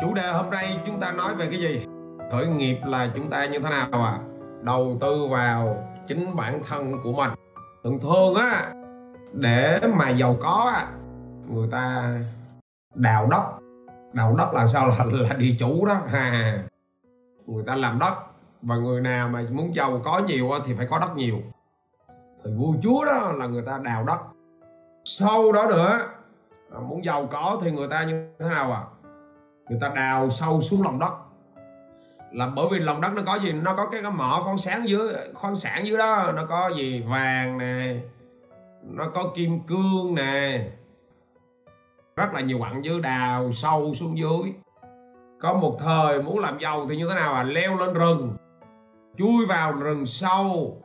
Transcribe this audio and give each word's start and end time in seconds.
chủ 0.00 0.14
đề 0.14 0.32
hôm 0.32 0.50
nay 0.50 0.80
chúng 0.86 1.00
ta 1.00 1.12
nói 1.12 1.34
về 1.34 1.46
cái 1.46 1.60
gì? 1.60 1.86
Khởi 2.32 2.46
nghiệp 2.46 2.78
là 2.84 3.10
chúng 3.14 3.30
ta 3.30 3.46
như 3.46 3.58
thế 3.58 3.70
nào 3.70 4.04
à 4.04 4.18
đầu 4.62 4.96
tư 5.00 5.26
vào 5.30 5.88
chính 6.08 6.36
bản 6.36 6.60
thân 6.68 7.02
của 7.04 7.12
mình. 7.12 7.30
Thường 7.84 7.98
thường 8.00 8.34
á 8.34 8.72
để 9.32 9.80
mà 9.94 10.10
giàu 10.10 10.36
có 10.40 10.72
á 10.74 10.86
người 11.48 11.68
ta 11.72 12.14
đào 12.94 13.28
đất. 13.30 13.42
Đào 14.12 14.34
đất 14.38 14.54
là 14.54 14.66
sao? 14.66 14.88
Là, 14.98 15.04
là 15.10 15.36
địa 15.36 15.54
chủ 15.58 15.86
đó. 15.86 16.00
Ha 16.08 16.58
người 17.46 17.64
ta 17.66 17.74
làm 17.74 17.98
đất 17.98 18.14
và 18.62 18.76
người 18.76 19.00
nào 19.00 19.28
mà 19.28 19.44
muốn 19.50 19.74
giàu 19.74 20.00
có 20.04 20.20
nhiều 20.26 20.50
thì 20.66 20.74
phải 20.74 20.86
có 20.86 20.98
đất 20.98 21.16
nhiều. 21.16 21.36
Thì 22.44 22.50
vua 22.56 22.74
chúa 22.82 23.04
đó 23.04 23.32
là 23.36 23.46
người 23.46 23.62
ta 23.62 23.78
đào 23.82 24.04
đất. 24.04 24.18
Sau 25.04 25.52
đó 25.52 25.66
nữa 25.68 25.98
muốn 26.88 27.04
giàu 27.04 27.28
có 27.30 27.58
thì 27.62 27.70
người 27.70 27.88
ta 27.88 28.04
như 28.04 28.28
thế 28.38 28.48
nào 28.48 28.72
à 28.72 28.82
người 29.70 29.78
ta 29.80 29.88
đào 29.88 30.30
sâu 30.30 30.60
xuống 30.60 30.82
lòng 30.82 30.98
đất. 30.98 31.12
Là 32.32 32.46
bởi 32.46 32.66
vì 32.70 32.78
lòng 32.78 33.00
đất 33.00 33.12
nó 33.16 33.22
có 33.26 33.34
gì? 33.34 33.52
Nó 33.52 33.74
có 33.76 33.86
cái, 33.86 34.02
cái 34.02 34.10
mỏ 34.10 34.40
khoáng 34.44 34.58
sáng 34.58 34.88
dưới 34.88 35.14
khoáng 35.34 35.56
sản 35.56 35.86
dưới 35.86 35.98
đó. 35.98 36.32
Nó 36.36 36.46
có 36.46 36.70
gì? 36.76 37.02
Vàng 37.02 37.58
nè 37.58 37.94
nó 38.82 39.08
có 39.14 39.32
kim 39.34 39.60
cương 39.60 40.14
nè. 40.14 40.68
Rất 42.16 42.34
là 42.34 42.40
nhiều 42.40 42.58
quặng 42.58 42.84
dưới 42.84 43.00
đào 43.00 43.52
sâu 43.52 43.94
xuống 43.94 44.18
dưới. 44.18 44.52
Có 45.40 45.54
một 45.54 45.76
thời 45.80 46.22
muốn 46.22 46.38
làm 46.38 46.58
giàu 46.58 46.86
thì 46.88 46.96
như 46.96 47.08
thế 47.08 47.14
nào 47.14 47.34
à? 47.34 47.42
Leo 47.42 47.76
lên 47.76 47.94
rừng 47.94 48.36
chui 49.18 49.46
vào 49.46 49.72
rừng 49.72 50.06
sâu 50.06 50.76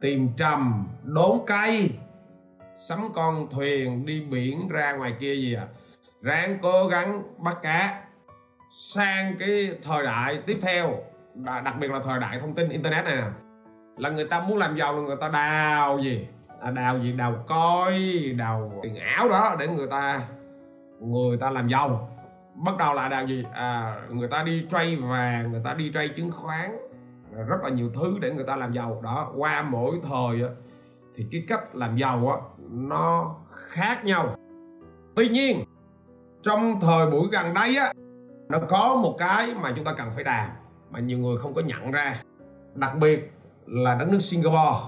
tìm 0.00 0.28
trầm 0.36 0.88
đốn 1.02 1.38
cây 1.46 1.90
sắm 2.76 3.08
con 3.14 3.46
thuyền 3.50 4.06
đi 4.06 4.20
biển 4.20 4.68
ra 4.68 4.92
ngoài 4.92 5.14
kia 5.20 5.34
gì 5.34 5.54
à? 5.54 5.66
Ráng 6.22 6.58
cố 6.62 6.86
gắng 6.86 7.22
bắt 7.38 7.58
cá. 7.62 8.02
Sang 8.76 9.34
cái 9.38 9.70
thời 9.82 10.04
đại 10.04 10.42
tiếp 10.46 10.58
theo 10.62 10.94
đặc 11.64 11.74
biệt 11.80 11.90
là 11.90 12.00
thời 12.04 12.20
đại 12.20 12.40
thông 12.40 12.54
tin 12.54 12.68
internet 12.68 13.04
này 13.04 13.16
nè. 13.16 13.24
Là 13.96 14.08
người 14.10 14.24
ta 14.24 14.40
muốn 14.40 14.58
làm 14.58 14.76
giàu 14.76 14.96
là 14.96 15.02
người 15.02 15.16
ta 15.20 15.28
đào 15.28 15.98
gì? 15.98 16.28
À, 16.60 16.70
đào 16.70 16.98
gì? 16.98 17.12
Đào 17.12 17.44
coi 17.48 18.00
đào 18.36 18.72
tiền 18.82 18.96
ảo 18.96 19.28
đó 19.28 19.56
để 19.58 19.68
người 19.68 19.86
ta 19.90 20.22
người 21.00 21.36
ta 21.36 21.50
làm 21.50 21.68
giàu. 21.68 22.16
Bắt 22.54 22.74
đầu 22.78 22.94
là 22.94 23.08
đào 23.08 23.26
gì? 23.26 23.44
À, 23.52 23.96
người 24.10 24.28
ta 24.28 24.42
đi 24.42 24.66
trade 24.70 24.96
vàng 24.96 25.52
người 25.52 25.60
ta 25.64 25.74
đi 25.74 25.90
trade 25.94 26.08
chứng 26.08 26.30
khoán. 26.32 26.76
Rất 27.48 27.62
là 27.62 27.70
nhiều 27.70 27.90
thứ 27.94 28.18
để 28.20 28.30
người 28.30 28.44
ta 28.44 28.56
làm 28.56 28.72
giàu. 28.72 29.00
Đó 29.02 29.32
qua 29.36 29.62
mỗi 29.62 30.00
thời 30.08 30.42
thì 31.16 31.26
cái 31.32 31.44
cách 31.48 31.74
làm 31.76 31.96
giàu 31.96 32.50
nó 32.70 33.36
khác 33.52 34.04
nhau. 34.04 34.36
Tuy 35.16 35.28
nhiên 35.28 35.64
trong 36.42 36.80
thời 36.80 37.10
buổi 37.10 37.28
gần 37.32 37.54
đây 37.54 37.76
á, 37.76 37.92
nó 38.48 38.58
có 38.68 38.96
một 39.02 39.16
cái 39.18 39.54
mà 39.54 39.72
chúng 39.76 39.84
ta 39.84 39.92
cần 39.92 40.08
phải 40.14 40.24
đàm, 40.24 40.48
mà 40.90 41.00
nhiều 41.00 41.18
người 41.18 41.36
không 41.36 41.54
có 41.54 41.60
nhận 41.60 41.90
ra. 41.90 42.22
Đặc 42.74 42.96
biệt 42.96 43.32
là 43.66 43.94
đất 43.94 44.08
nước 44.08 44.20
Singapore. 44.20 44.78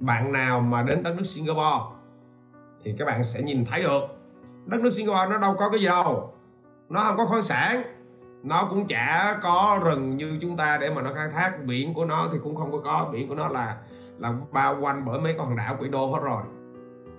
Bạn 0.00 0.32
nào 0.32 0.60
mà 0.60 0.82
đến 0.82 1.02
đất 1.02 1.16
nước 1.16 1.24
Singapore 1.24 1.84
thì 2.84 2.94
các 2.98 3.04
bạn 3.04 3.24
sẽ 3.24 3.42
nhìn 3.42 3.64
thấy 3.64 3.82
được, 3.82 4.02
đất 4.66 4.80
nước 4.80 4.90
Singapore 4.90 5.26
nó 5.30 5.38
đâu 5.38 5.54
có 5.58 5.68
cái 5.70 5.80
gì 5.80 5.86
đâu. 5.86 6.32
Nó 6.88 7.00
không 7.00 7.16
có 7.16 7.26
khoáng 7.26 7.42
sản, 7.42 7.82
nó 8.42 8.66
cũng 8.70 8.86
chả 8.86 9.38
có 9.42 9.80
rừng 9.84 10.16
như 10.16 10.38
chúng 10.40 10.56
ta 10.56 10.78
để 10.80 10.90
mà 10.94 11.02
nó 11.02 11.10
khai 11.14 11.28
thác. 11.32 11.64
Biển 11.64 11.94
của 11.94 12.04
nó 12.04 12.28
thì 12.32 12.38
cũng 12.42 12.56
không 12.56 12.72
có 12.72 12.78
có, 12.84 13.08
biển 13.12 13.28
của 13.28 13.34
nó 13.34 13.48
là 13.48 13.76
là 14.18 14.32
bao 14.52 14.76
quanh 14.80 15.02
bởi 15.06 15.20
mấy 15.20 15.34
con 15.38 15.56
đảo 15.56 15.76
quỷ 15.80 15.88
đô 15.88 16.06
hết 16.06 16.20
rồi. 16.22 16.42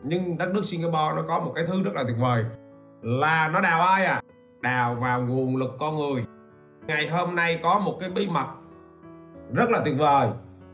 Nhưng 0.03 0.37
đất 0.37 0.49
nước 0.53 0.65
Singapore 0.65 1.15
nó 1.15 1.21
có 1.27 1.39
một 1.39 1.51
cái 1.55 1.65
thứ 1.67 1.83
rất 1.83 1.91
là 1.95 2.03
tuyệt 2.03 2.17
vời 2.19 2.45
là 3.01 3.49
nó 3.53 3.61
đào 3.61 3.81
ai 3.81 4.05
à? 4.05 4.21
Đào 4.61 4.95
vào 4.95 5.21
nguồn 5.21 5.55
lực 5.55 5.71
con 5.79 5.97
người. 5.97 6.25
Ngày 6.87 7.07
hôm 7.07 7.35
nay 7.35 7.59
có 7.63 7.79
một 7.79 7.97
cái 7.99 8.09
bí 8.09 8.27
mật 8.27 8.47
rất 9.53 9.69
là 9.69 9.81
tuyệt 9.85 9.95
vời. 9.97 10.29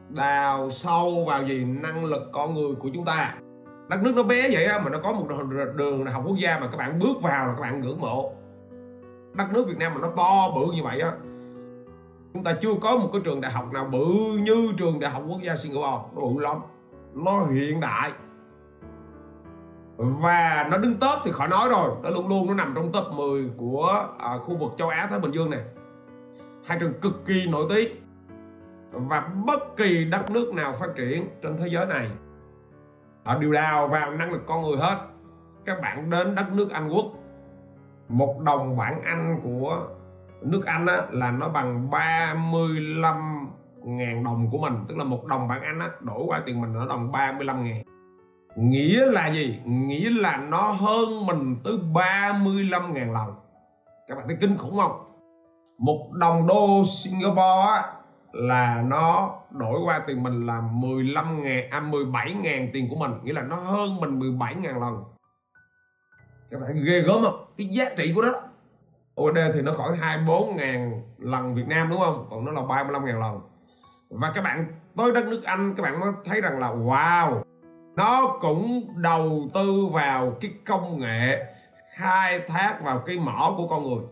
Đào 0.09 0.70
sâu 0.70 1.25
vào 1.28 1.44
gì 1.44 1.64
năng 1.64 2.06
lực 2.06 2.30
con 2.34 2.53
người 2.53 2.75
của 2.75 2.90
chúng 2.94 3.06
ta. 3.06 3.36
Đất 3.90 4.03
nước 4.03 4.14
nó 4.16 4.24
bé 4.24 4.50
vậy 4.52 4.68
mà 4.84 4.90
nó 4.90 5.00
có 5.03 5.12
một 5.12 5.28
đường 5.75 6.06
học 6.06 6.24
quốc 6.25 6.38
gia 6.38 6.59
mà 6.59 6.68
các 6.68 6.78
bạn 6.78 7.00
bước 7.00 7.22
vào 7.22 7.48
là 7.48 7.53
các 7.53 7.62
bạn 7.62 7.81
ngưỡng 7.81 8.02
mộ. 8.02 8.34
Đất 9.34 9.46
nước 9.53 9.68
Việt 9.68 9.78
Nam 9.78 9.94
mà 9.94 10.02
nó 10.02 10.08
to 10.18 10.52
bự 10.56 10.66
như 10.75 10.84
vậy 10.84 11.00
á, 11.00 11.12
chúng 12.34 12.44
ta 12.44 12.53
chưa 12.62 12.74
có 12.81 12.98
một 12.98 13.09
cái 13.14 13.22
trường 13.25 13.42
đại 13.42 13.52
học 13.52 13.74
nào 13.74 13.86
bự 13.86 14.08
như 14.42 14.74
trường 14.78 15.00
đại 15.00 15.12
học 15.12 15.24
quốc 15.28 15.42
gia 15.42 15.56
Singapore. 15.56 16.03
Nó 16.16 16.22
bự 16.22 16.42
lắm. 16.42 16.58
Nó 17.14 17.46
hiện 17.46 17.80
đại 17.80 18.12
và 20.22 20.68
nó 20.72 20.78
đứng 20.78 21.00
top 21.00 21.19
thì 21.24 21.31
khỏi 21.31 21.47
nói 21.47 21.69
rồi. 21.69 21.91
Nó 22.03 22.09
luôn 22.09 22.28
luôn 22.28 22.47
nó 22.47 22.53
nằm 22.53 22.74
trong 22.75 22.91
top 22.91 23.14
10 23.14 23.50
của 23.58 24.08
à, 24.19 24.38
khu 24.38 24.58
vực 24.58 24.72
châu 24.78 24.90
Á 24.90 25.08
Thái 25.09 25.19
Bình 25.19 25.31
Dương 25.31 25.50
này. 25.50 25.62
Hai 26.66 26.78
trường 26.80 26.94
cực 27.02 27.25
kỳ 27.25 27.46
nổi 27.46 27.66
tiếng. 27.69 27.91
Và 28.92 29.30
bất 29.46 29.78
kỳ 29.78 30.06
đất 30.06 30.31
nước 30.31 30.53
nào 30.53 30.74
phát 30.80 30.90
triển 30.96 31.30
trên 31.42 31.58
thế 31.58 31.68
giới 31.68 31.86
này 31.86 32.09
họ 33.25 33.38
đều 33.38 33.52
đào 33.52 33.88
vào 33.88 34.12
năng 34.12 34.31
lực 34.31 34.42
con 34.47 34.62
người 34.62 34.78
hết. 34.78 34.97
Các 35.66 35.81
bạn 35.81 36.09
đến 36.09 36.36
đất 36.36 36.52
nước 36.53 36.72
Anh 36.72 36.90
Quốc 36.90 37.06
một 38.09 38.40
đồng 38.46 38.78
bảng 38.78 39.02
Anh 39.02 39.40
của 39.44 39.88
nước 40.42 40.66
Anh 40.66 40.86
á, 40.86 41.02
là 41.12 41.31
nó 41.31 41.50
bằng 41.50 41.90
35 41.90 43.47
ngàn 43.84 44.24
đồng 44.24 44.50
của 44.52 44.58
mình. 44.58 44.74
Tức 44.88 44.97
là 44.97 45.03
một 45.03 45.25
đồng 45.25 45.47
bảng 45.47 45.62
Anh 45.62 45.80
á, 45.80 45.90
đổi 46.02 46.24
qua 46.28 46.42
tiền 46.46 46.62
mình 46.62 46.74
nó 46.74 46.88
đồng 46.88 47.12
35 47.12 47.63
ngàn 47.63 47.84
nghĩa 48.56 49.06
là 49.06 49.28
gì? 49.28 49.59
Nghĩa 49.66 50.09
là 50.09 50.38
nó 50.38 50.62
hơn 50.62 51.25
mình 51.25 51.56
tới 51.64 51.74
35.000 51.94 53.14
lần. 53.14 53.36
Các 54.08 54.16
bạn 54.16 54.28
thấy 54.28 54.38
kinh 54.41 54.58
khủng 54.58 54.78
không? 54.78 55.03
Một 55.78 56.12
đồng 56.12 56.47
đô 56.47 56.84
Singapore 56.86 57.68
á, 57.68 57.84
là 58.34 58.84
nó 58.88 59.36
đổi 59.52 59.80
qua 59.86 60.02
tiền 60.08 60.24
mình 60.24 60.46
là 60.46 60.62
15 60.72 61.44
ngàn 61.44 61.69
à 61.69 61.80
17 61.80 62.34
ngàn 62.34 62.69
tiền 62.74 62.88
của 62.90 62.96
mình. 62.96 63.12
Nghĩa 63.24 63.34
là 63.34 63.42
nó 63.42 63.56
hơn 63.56 64.02
mình 64.02 64.19
17 64.19 64.56
ngàn 64.56 64.80
lần. 64.81 65.03
Các 66.52 66.59
bạn 66.59 66.69
thấy 66.74 66.84
ghê 66.86 67.02
gớm 67.02 67.24
không? 67.24 67.46
Cái 67.58 67.68
giá 67.68 67.86
trị 67.97 68.13
của 68.16 68.22
nó 68.22 68.31
USD 69.22 69.38
thì 69.53 69.62
nó 69.62 69.74
khỏi 69.74 69.97
24 69.97 70.56
ngàn 70.56 71.02
lần 71.18 71.56
Việt 71.56 71.68
Nam 71.68 71.90
đúng 71.90 72.00
không? 72.00 72.28
Còn 72.30 72.46
nó 72.46 72.52
là 72.52 72.62
35 72.62 73.06
ngàn 73.06 73.19
lần. 73.19 73.40
Và 74.09 74.31
các 74.36 74.44
bạn 74.44 74.66
tới 74.97 75.12
đất 75.12 75.25
nước 75.25 75.44
Anh 75.44 75.74
các 75.78 75.84
bạn 75.84 76.00
mới 76.00 76.12
thấy 76.25 76.42
rằng 76.42 76.59
là 76.59 76.68
wow! 76.68 77.42
Nó 77.96 78.38
cũng 78.42 78.94
đầu 78.96 79.50
tư 79.54 79.86
vào 79.92 80.38
cái 80.42 80.52
công 80.66 81.00
nghệ 81.00 81.46
khai 81.94 82.40
thác 82.48 82.80
vào 82.84 83.00
cái 83.00 83.18
mỏ 83.18 83.54
của 83.58 83.68
con 83.68 83.84
người. 83.84 84.06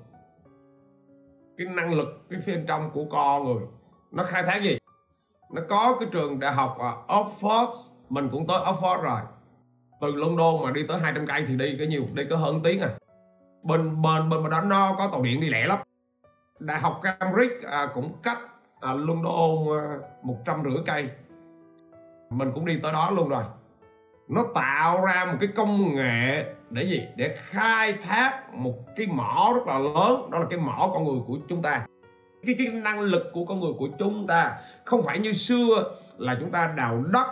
Cái 1.58 1.68
năng 1.68 1.94
lực 1.94 2.08
cái 2.30 2.40
phía 2.46 2.60
trong 2.68 2.92
của 2.94 3.06
con 3.12 3.46
người. 3.46 3.64
Nó 4.12 4.24
khai 4.24 4.44
thác 4.44 4.64
gì? 4.64 4.78
Nó 5.52 5.62
có 5.70 5.98
cái 6.00 6.10
trường 6.12 6.40
đại 6.40 6.54
học 6.54 6.78
ở 6.80 6.94
Oxford. 7.08 7.68
Mình 8.10 8.30
cũng 8.32 8.48
tới 8.48 8.58
Oxford 8.58 9.02
rồi. 9.02 9.22
Từ 10.02 10.16
London 10.16 10.64
mà 10.64 10.72
đi 10.72 10.82
tới 10.88 11.00
200 11.00 11.28
cây 11.28 11.46
thì 11.48 11.56
đi 11.56 11.76
cái 11.78 11.88
nhiều 11.88 12.04
đi 12.14 12.24
có 12.30 12.38
hơn 12.38 12.62
tiếng 12.64 12.82
à. 12.82 12.90
Bên 13.64 14.02
bên 14.02 14.30
bên 14.30 14.50
đó 14.52 14.62
nó 14.62 14.96
có 14.98 15.08
tàu 15.12 15.22
điện 15.22 15.42
đi 15.42 15.50
lẻ 15.50 15.68
lắm. 15.68 15.80
Đại 16.60 16.80
học 16.80 17.02
Cambridge 17.04 17.56
à, 17.72 17.88
cũng 17.94 18.14
cách 18.24 18.40
à, 18.82 18.94
London 18.94 19.80
à, 19.80 19.98
một 20.24 20.38
trăm 20.46 20.64
rưỡi 20.64 20.84
cây. 20.86 21.10
Mình 22.30 22.52
cũng 22.56 22.66
đi 22.66 22.80
tới 22.84 22.94
đó 22.94 23.12
luôn 23.12 23.30
rồi 23.30 23.44
nó 24.32 24.46
tạo 24.56 25.06
ra 25.06 25.26
một 25.32 25.38
cái 25.40 25.50
công 25.56 25.96
nghệ 25.96 26.46
để 26.70 26.84
gì? 26.84 27.08
Để 27.16 27.38
khai 27.50 27.94
thác 27.94 28.54
một 28.54 28.74
cái 28.96 29.08
mỏ 29.08 29.52
rất 29.56 29.68
là 29.68 29.80
lớn. 29.80 30.30
Đó 30.32 30.40
là 30.40 30.46
cái 30.50 30.60
mỏ 30.60 30.92
con 30.94 31.04
người 31.04 31.22
của 31.28 31.38
chúng 31.48 31.62
ta. 31.62 31.86
Cái 32.46 32.56
cái 32.58 32.68
năng 32.68 33.00
lực 33.00 33.24
của 33.34 33.46
con 33.46 33.60
người 33.60 33.74
của 33.78 33.88
chúng 34.00 34.28
ta 34.28 34.58
không 34.86 35.04
phải 35.04 35.20
như 35.20 35.34
xưa 35.34 35.96
là 36.18 36.38
chúng 36.40 36.52
ta 36.52 36.74
đào 36.78 37.04
đất 37.14 37.28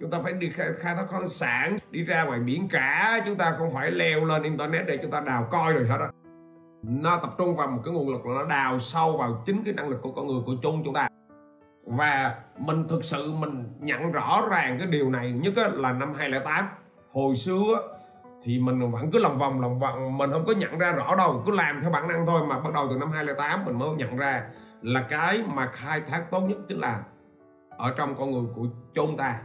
chúng 0.00 0.10
ta 0.10 0.18
phải 0.22 0.32
đi 0.32 0.50
khai, 0.50 0.66
khai 0.80 0.94
thác 0.96 1.04
khoáng 1.08 1.28
sản 1.28 1.78
đi 1.90 2.04
ra 2.04 2.24
ngoài 2.24 2.40
biển 2.40 2.68
cả. 2.68 3.22
Chúng 3.26 3.36
ta 3.36 3.54
không 3.58 3.74
phải 3.74 3.90
leo 3.90 4.24
lên 4.24 4.42
internet 4.42 4.86
để 4.86 4.98
chúng 5.02 5.10
ta 5.10 5.20
đào 5.20 5.48
coi 5.50 5.72
rồi 5.72 5.86
hết 5.86 5.98
đó 5.98 6.08
nó 6.82 7.18
tập 7.22 7.34
trung 7.38 7.56
vào 7.56 7.66
một 7.66 7.82
cái 7.84 7.94
nguồn 7.94 8.08
lực 8.08 8.26
là 8.26 8.34
nó 8.34 8.44
đào 8.44 8.78
sâu 8.78 9.16
vào 9.16 9.42
chính 9.46 9.64
cái 9.64 9.74
năng 9.74 9.88
lực 9.88 10.02
của 10.02 10.12
con 10.12 10.26
người 10.26 10.42
của 10.46 10.54
chung 10.62 10.82
chúng 10.84 10.94
ta 10.94 11.08
và 11.86 12.34
mình 12.58 12.88
thực 12.88 13.04
sự 13.04 13.32
mình 13.32 13.64
nhận 13.80 14.12
rõ 14.12 14.42
ràng 14.50 14.78
cái 14.78 14.86
điều 14.86 15.10
này 15.10 15.32
nhất 15.32 15.54
là 15.56 15.92
năm 15.92 16.14
2008 16.14 16.68
hồi 17.12 17.36
xưa 17.36 17.98
thì 18.44 18.58
mình 18.58 18.90
vẫn 18.90 19.10
cứ 19.10 19.18
lòng 19.18 19.38
vòng 19.38 19.60
lòng 19.60 19.78
vòng, 19.78 20.18
mình 20.18 20.30
không 20.32 20.44
có 20.46 20.52
nhận 20.52 20.78
ra 20.78 20.92
rõ 20.92 21.14
đâu, 21.16 21.42
cứ 21.46 21.52
làm 21.52 21.80
theo 21.82 21.90
bản 21.90 22.08
năng 22.08 22.26
thôi 22.26 22.40
mà 22.48 22.58
bắt 22.58 22.74
đầu 22.74 22.86
từ 22.90 22.96
năm 22.96 23.10
2008 23.10 23.64
mình 23.64 23.78
mới 23.78 23.88
nhận 23.96 24.16
ra 24.16 24.42
là 24.82 25.02
cái 25.02 25.42
mà 25.54 25.66
khai 25.66 26.00
thác 26.00 26.30
tốt 26.30 26.40
nhất 26.40 26.58
chính 26.68 26.78
là 26.78 27.00
ở 27.76 27.94
trong 27.96 28.14
con 28.18 28.30
người 28.30 28.52
của 28.54 28.66
chúng 28.94 29.16
ta. 29.16 29.40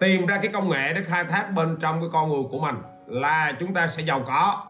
Tìm 0.00 0.26
ra 0.26 0.38
cái 0.42 0.52
công 0.52 0.68
nghệ 0.70 0.92
để 0.92 1.02
khai 1.02 1.24
thác 1.24 1.50
bên 1.56 1.76
trong 1.80 2.00
cái 2.00 2.08
con 2.12 2.28
người 2.28 2.42
của 2.50 2.58
mình 2.58 2.76
là 3.06 3.52
chúng 3.60 3.74
ta 3.74 3.86
sẽ 3.86 4.02
giàu 4.02 4.22
có. 4.26 4.66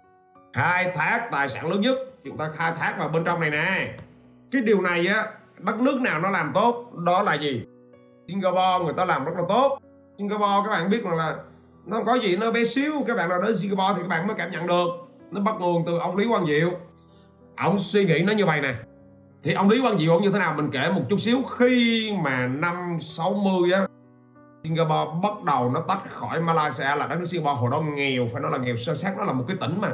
Khai 0.52 0.93
thác 0.94 1.29
tài 1.31 1.49
sản 1.49 1.70
lớn 1.70 1.81
nhất, 1.81 1.99
chúng 2.25 2.37
ta 2.37 2.50
khai 2.56 2.73
thác 2.79 2.94
vào 2.99 3.08
bên 3.08 3.25
trong 3.25 3.41
này 3.41 3.50
nè. 3.50 3.94
Cái 4.52 4.62
điều 4.62 4.81
này 4.81 5.06
á 5.06 5.26
đất 5.60 5.81
nước 5.81 6.00
nào 6.00 6.20
nó 6.20 6.31
làm 6.31 6.50
tốt, 6.55 6.90
đó 7.05 7.22
là 7.22 7.34
gì? 7.34 7.64
Singapore, 8.28 8.84
người 8.84 8.94
ta 8.96 9.05
làm 9.05 9.25
rất 9.25 9.32
là 9.37 9.43
tốt. 9.49 9.78
Singapore, 10.19 10.60
các 10.64 10.70
bạn 10.70 10.90
biết 10.90 11.05
rằng 11.05 11.16
là 11.16 11.37
nó 11.87 11.96
không 11.96 12.06
có 12.06 12.14
gì, 12.14 12.37
nó 12.37 12.50
bé 12.50 12.64
xíu, 12.64 12.93
các 13.06 13.16
bạn 13.16 13.28
nào 13.28 13.38
đến 13.46 13.56
Singapore 13.56 13.94
thì 13.96 14.02
các 14.02 14.08
bạn 14.08 14.26
mới 14.26 14.37
cảm 14.37 14.50
nhận 14.50 14.66
được. 14.66 14.88
Nó 15.31 15.40
bắt 15.40 15.55
nguồn 15.58 15.84
từ 15.87 15.99
ông 15.99 16.16
Lý 16.16 16.28
Quang 16.28 16.46
Diệu. 16.46 16.70
Ông 17.56 17.78
suy 17.78 18.05
nghĩ 18.05 18.22
nó 18.22 18.32
như 18.32 18.46
vậy 18.46 18.60
nè. 18.60 18.75
Thì 19.43 19.52
ông 19.52 19.70
Lý 19.70 19.81
Quang 19.81 19.99
Diệu 19.99 20.12
ông 20.12 20.22
như 20.22 20.31
thế 20.31 20.38
nào? 20.38 20.55
Mình 20.56 20.70
kể 20.72 20.90
một 20.94 21.02
chút 21.08 21.20
xíu. 21.20 21.38
Khi 21.58 22.12
mà 22.25 22.46
năm 22.46 22.96
60 23.00 23.72
á, 23.72 23.87
Singapore 24.64 25.10
bắt 25.22 25.44
đầu 25.44 25.70
nó 25.70 25.81
tách 25.81 26.02
khỏi 26.10 26.40
Malaysia 26.40 26.96
là 26.96 27.06
đất 27.06 27.16
nước 27.19 27.26
Singapore. 27.26 27.60
Hồi 27.60 27.70
đó 27.70 27.81
nghèo, 27.81 28.28
phải 28.32 28.43
nói 28.43 28.50
là 28.52 28.58
nghèo 28.58 28.76
sơ 28.76 28.94
sát, 28.94 29.14
nó 29.19 29.25
là 29.25 29.32
một 29.32 29.44
cái 29.49 29.56
tỉnh 29.60 29.81
mà 29.81 29.88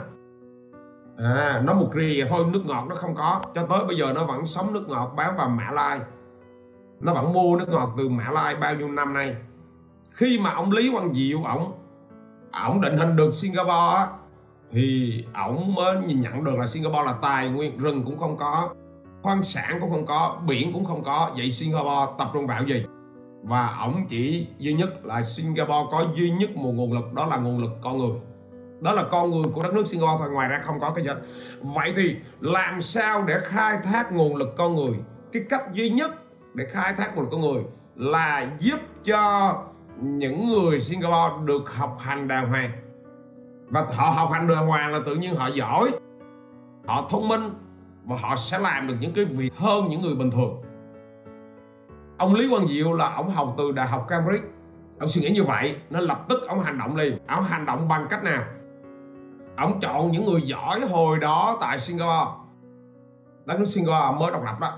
à, 1.18 1.62
nó 1.64 1.74
một 1.74 1.90
rì 1.94 2.24
thôi 2.28 2.44
nước 2.52 2.62
ngọt 2.66 2.86
nó 2.88 2.94
không 2.94 3.14
có. 3.14 3.42
Cho 3.54 3.66
tới 3.66 3.84
bây 3.86 3.96
giờ 3.96 4.12
nó 4.14 4.24
vẫn 4.24 4.46
sống 4.46 4.72
nước 4.72 4.88
ngọt 4.88 5.12
bán 5.16 5.36
vào 5.36 5.48
Mã 5.48 5.70
Lai. 5.70 6.00
Nó 7.00 7.14
vẫn 7.14 7.32
mua 7.32 7.56
nước 7.56 7.68
ngọt 7.68 7.94
từ 7.98 8.08
Mã 8.08 8.30
Lai 8.30 8.56
bao 8.56 8.74
nhiêu 8.74 8.88
năm 8.88 9.14
nay. 9.14 9.36
Khi 10.10 10.38
mà 10.38 10.50
ông 10.50 10.72
Lý 10.72 10.90
Quang 10.92 11.14
Diệu 11.14 11.42
ổng 11.44 11.72
ổng 12.52 12.80
định 12.80 12.96
hình 12.96 13.16
được 13.16 13.34
Singapore 13.34 13.96
á, 13.96 14.08
thì 14.70 15.24
ổng 15.34 15.74
mới 15.74 15.96
nhìn 15.96 16.20
nhận 16.20 16.44
được 16.44 16.58
là 16.58 16.66
Singapore 16.66 17.02
là 17.04 17.14
tài 17.22 17.48
nguyên 17.48 17.78
rừng 17.78 18.02
cũng 18.04 18.18
không 18.18 18.36
có 18.36 18.68
khoáng 19.22 19.42
sản 19.42 19.78
cũng 19.80 19.90
không 19.90 20.06
có 20.06 20.36
biển 20.46 20.72
cũng 20.72 20.84
không 20.84 21.04
có. 21.04 21.30
Vậy 21.36 21.52
Singapore 21.52 22.12
tập 22.18 22.28
trung 22.32 22.46
vào 22.46 22.64
gì? 22.64 22.84
Và 23.42 23.76
ổng 23.80 24.06
chỉ 24.08 24.46
duy 24.58 24.74
nhất 24.74 25.04
là 25.04 25.22
Singapore 25.22 25.88
có 25.90 26.06
duy 26.16 26.30
nhất 26.30 26.56
một 26.56 26.72
nguồn 26.72 26.92
lực 26.92 27.14
đó 27.14 27.26
là 27.26 27.36
nguồn 27.36 27.58
lực 27.58 27.70
con 27.82 27.98
người 27.98 28.20
đó 28.84 28.92
là 28.92 29.04
con 29.10 29.30
người 29.30 29.50
của 29.52 29.62
đất 29.62 29.74
nước 29.74 29.86
Singapore 29.86 30.16
thôi, 30.18 30.30
ngoài 30.30 30.48
ra 30.48 30.60
không 30.64 30.80
có 30.80 30.90
cái 30.90 31.04
gì 31.04 31.10
vậy 31.60 31.92
thì 31.96 32.16
làm 32.40 32.82
sao 32.82 33.24
để 33.26 33.40
khai 33.44 33.78
thác 33.84 34.12
nguồn 34.12 34.36
lực 34.36 34.54
con 34.56 34.76
người? 34.76 34.94
Cái 35.32 35.44
cách 35.50 35.72
duy 35.72 35.90
nhất 35.90 36.10
để 36.54 36.66
khai 36.72 36.92
thác 36.92 37.16
nguồn 37.16 37.24
lực 37.24 37.30
con 37.32 37.40
người 37.40 37.62
là 37.96 38.46
giúp 38.58 38.80
cho 39.04 39.54
những 40.00 40.46
người 40.46 40.80
Singapore 40.80 41.44
được 41.44 41.74
học 41.76 41.96
hành 42.00 42.28
đàng 42.28 42.48
hoàng. 42.48 42.72
Và 43.68 43.86
họ 43.94 44.10
học 44.10 44.30
hành 44.32 44.48
đàng 44.48 44.66
hoàng 44.66 44.92
là 44.92 44.98
tự 45.06 45.14
nhiên 45.14 45.34
họ 45.34 45.48
giỏi, 45.48 45.90
họ 46.86 47.08
thông 47.10 47.28
minh, 47.28 47.50
và 48.04 48.16
họ 48.20 48.36
sẽ 48.36 48.58
làm 48.58 48.86
được 48.86 48.94
những 49.00 49.12
cái 49.12 49.24
việc 49.24 49.54
hơn 49.56 49.88
những 49.88 50.02
người 50.02 50.14
bình 50.14 50.30
thường. 50.30 50.62
Ông 52.18 52.34
Lý 52.34 52.50
Quang 52.50 52.68
Diệu 52.68 52.92
là 52.92 53.14
ông 53.14 53.30
học 53.30 53.54
từ 53.58 53.72
đại 53.72 53.86
học 53.86 54.06
Cambridge. 54.08 54.46
Ông 54.98 55.08
suy 55.08 55.22
nghĩ 55.22 55.30
như 55.30 55.44
vậy 55.44 55.76
nên 55.90 56.02
lập 56.02 56.24
tức 56.28 56.48
ông 56.48 56.62
hành 56.62 56.78
động 56.78 56.96
liền. 56.96 57.18
Ông 57.26 57.44
hành 57.44 57.66
động 57.66 57.88
bằng 57.88 58.06
cách 58.10 58.24
nào? 58.24 58.44
Ông 59.56 59.80
chọn 59.80 60.10
những 60.10 60.24
người 60.24 60.42
giỏi 60.42 60.80
hồi 60.80 61.18
đó 61.18 61.58
tại 61.60 61.78
Singapore. 61.78 62.30
Đất 63.44 63.58
nước 63.58 63.66
Singapore 63.66 64.20
mới 64.20 64.32
độc 64.32 64.42
lập 64.44 64.56
đó. 64.60 64.72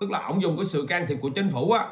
Tức 0.00 0.10
là 0.10 0.18
ông 0.18 0.42
dùng 0.42 0.56
cái 0.56 0.64
sự 0.64 0.86
can 0.88 1.06
thiệp 1.08 1.18
của 1.22 1.30
chính 1.34 1.50
phủ 1.50 1.70
á. 1.70 1.86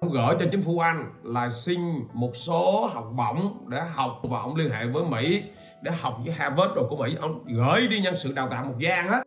Ông 0.00 0.10
gửi 0.10 0.36
cho 0.40 0.46
chính 0.50 0.62
phủ 0.62 0.78
Anh 0.78 1.12
là 1.22 1.50
xin 1.50 1.80
một 2.12 2.36
số 2.36 2.90
học 2.92 3.12
bổng 3.16 3.68
để 3.68 3.80
học 3.94 4.20
và 4.22 4.38
ông 4.38 4.56
liên 4.56 4.70
hệ 4.70 4.86
với 4.86 5.04
Mỹ 5.04 5.42
để 5.82 5.92
học 6.00 6.16
với 6.24 6.34
Harvard 6.34 6.74
rồi 6.74 6.84
của 6.90 6.96
Mỹ. 6.96 7.16
Ông 7.20 7.44
gửi 7.46 7.88
đi 7.88 8.00
nhân 8.00 8.16
sự 8.16 8.32
đào 8.32 8.48
tạo 8.48 8.64
một 8.64 8.74
gian 8.78 9.08
hết 9.08 9.22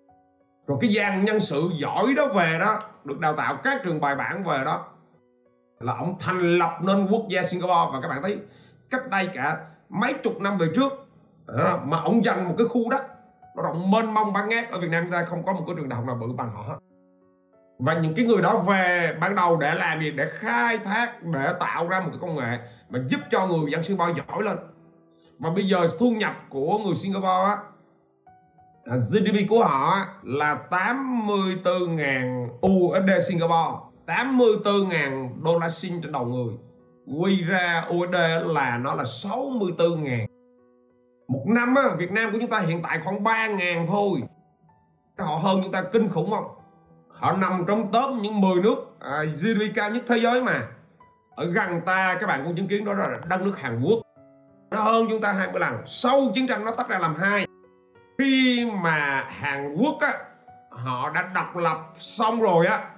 rồi 0.68 0.78
cái 0.82 0.94
gian 0.94 1.26
nhân 1.26 1.40
sự 1.40 1.70
giỏi 1.82 2.14
đó 2.18 2.28
về 2.36 2.58
đó, 2.60 2.82
được 3.06 3.20
đào 3.20 3.34
tạo 3.34 3.58
các 3.64 3.82
trường 3.84 4.02
bài 4.02 4.16
bản 4.16 4.44
về 4.44 4.62
đó, 4.66 4.86
là 5.80 5.94
ông 5.94 6.16
thành 6.20 6.58
lập 6.58 6.78
nên 6.82 7.08
quốc 7.12 7.26
gia 7.30 7.44
Singapore. 7.44 7.92
Và 7.94 8.02
các 8.02 8.08
bạn 8.08 8.20
thấy, 8.22 8.38
cách 8.90 9.10
đây 9.10 9.30
cả 9.34 9.58
mấy 9.90 10.14
chục 10.14 10.42
năm 10.42 10.58
về 10.58 10.68
trước 10.76 11.03
à, 11.48 11.78
mà 11.86 11.98
ông 11.98 12.26
dành 12.26 12.48
một 12.48 12.56
cái 12.58 12.68
khu 12.68 12.90
đất 12.90 13.04
nó 13.56 13.64
rộng 13.64 13.92
mênh 13.92 14.14
mông 14.14 14.34
bán 14.34 14.50
ngát 14.50 14.72
ở 14.72 14.80
Việt 14.80 14.90
Nam 14.92 15.04
chúng 15.04 15.12
ta 15.12 15.26
không 15.26 15.46
có 15.46 15.54
một 15.54 15.64
cái 15.68 15.76
trường 15.76 15.90
đại 15.90 15.98
học 15.98 16.06
nào 16.06 16.18
bự 16.22 16.34
bằng 16.38 16.52
họ. 16.56 16.64
Hết 16.68 16.78
và 17.80 17.94
những 17.94 18.14
cái 18.16 18.26
người 18.26 18.42
đó 18.42 18.58
về 18.58 19.14
ban 19.22 19.36
đầu 19.36 19.58
để 19.58 19.76
làm 19.76 20.02
gì 20.02 20.12
để 20.12 20.30
khai 20.34 20.78
thác 20.78 21.24
để 21.24 21.54
tạo 21.60 21.88
ra 21.88 22.00
một 22.00 22.08
cái 22.12 22.20
công 22.22 22.36
nghệ 22.36 22.58
mà 22.90 23.00
giúp 23.08 23.20
cho 23.32 23.48
người 23.48 23.72
dân 23.72 23.84
Singapore 23.84 24.24
giỏi 24.28 24.44
lên. 24.44 24.58
Và 25.40 25.50
bây 25.50 25.68
giờ 25.68 25.88
thu 26.00 26.12
nhập 26.12 26.34
của 26.50 26.80
người 26.86 26.96
Singapore 26.96 27.28
á 27.46 27.58
GDP 28.86 29.50
của 29.50 29.64
họ 29.64 30.06
là 30.24 30.60
84.000 30.70 32.48
USD 32.48 33.28
Singapore. 33.28 33.78
84.000 34.08 35.44
đô 35.44 35.60
la 35.60 35.70
Sing 35.70 36.02
trên 36.02 36.12
đầu 36.12 36.26
người. 36.26 36.54
Quy 37.20 37.42
ra 37.42 37.86
USD 37.90 38.16
là 38.46 38.78
nó 38.78 38.94
là 38.94 39.04
64.000 39.04 40.26
một 41.28 41.44
năm 41.48 41.76
á, 41.76 41.84
Việt 41.98 42.12
Nam 42.12 42.32
của 42.32 42.38
chúng 42.42 42.50
ta 42.50 42.60
hiện 42.60 42.82
tại 42.82 43.00
khoảng 43.04 43.24
3.000 43.24 43.88
thôi. 43.88 44.24
Họ 45.18 45.36
hơn 45.36 45.60
chúng 45.64 45.72
ta 45.72 45.84
kinh 45.94 46.10
khủng 46.10 46.32
không? 46.32 46.46
Họ 47.08 47.34
nằm 47.34 47.64
trong 47.68 47.92
top 47.92 48.22
những 48.22 48.42
10 48.42 48.62
nước 48.64 48.76
à, 49.00 49.24
GDP 49.36 49.76
cao 49.76 49.90
nhất 49.90 50.04
thế 50.08 50.20
giới 50.20 50.42
mà. 50.42 50.68
Ở 51.36 51.46
gần 51.46 51.82
ta 51.86 52.18
các 52.22 52.28
bạn 52.28 52.42
cũng 52.44 52.56
chứng 52.56 52.68
kiến 52.68 52.86
đó 52.86 52.94
là 52.94 53.20
đất 53.30 53.42
nước 53.42 53.54
Hàn 53.58 53.82
Quốc. 53.84 54.00
Nó 54.72 54.82
hơn 54.82 55.08
chúng 55.10 55.22
ta 55.22 55.32
20 55.32 55.60
lần. 55.60 55.78
Sau 55.86 56.32
chiến 56.36 56.48
tranh 56.48 56.66
nó 56.66 56.72
tách 56.72 56.90
ra 56.90 57.00
làm 57.00 57.16
hai. 57.16 57.48
Khi 58.18 58.66
mà 58.84 59.28
Hàn 59.30 59.76
Quốc 59.76 59.98
á 60.00 60.14
họ 60.70 61.10
đã 61.10 61.32
độc 61.36 61.58
lập 61.58 61.78
xong 61.98 62.42
rồi 62.42 62.66
á 62.66 62.90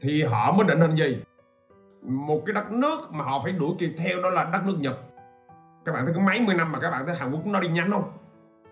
thì 0.00 0.22
họ 0.22 0.52
mới 0.52 0.66
định 0.66 0.80
hình 0.80 0.96
gì? 0.96 1.22
Một 2.02 2.42
cái 2.46 2.54
đất 2.54 2.72
nước 2.72 2.98
mà 3.10 3.24
họ 3.24 3.40
phải 3.42 3.52
đuổi 3.52 3.74
kịp 3.78 3.94
theo 3.98 4.22
đó 4.22 4.30
là 4.30 4.44
đất 4.52 4.60
nước 4.66 4.76
Nhật 4.80 4.96
các 5.90 5.96
bạn 5.96 6.04
thấy 6.04 6.14
có 6.14 6.20
mấy 6.20 6.40
mươi 6.40 6.54
năm 6.54 6.72
mà 6.72 6.78
các 6.80 6.90
bạn 6.90 7.06
thấy 7.06 7.16
Hàn 7.16 7.32
Quốc 7.32 7.46
nó 7.46 7.60
đi 7.60 7.68
nhanh 7.68 7.90
không? 7.90 8.12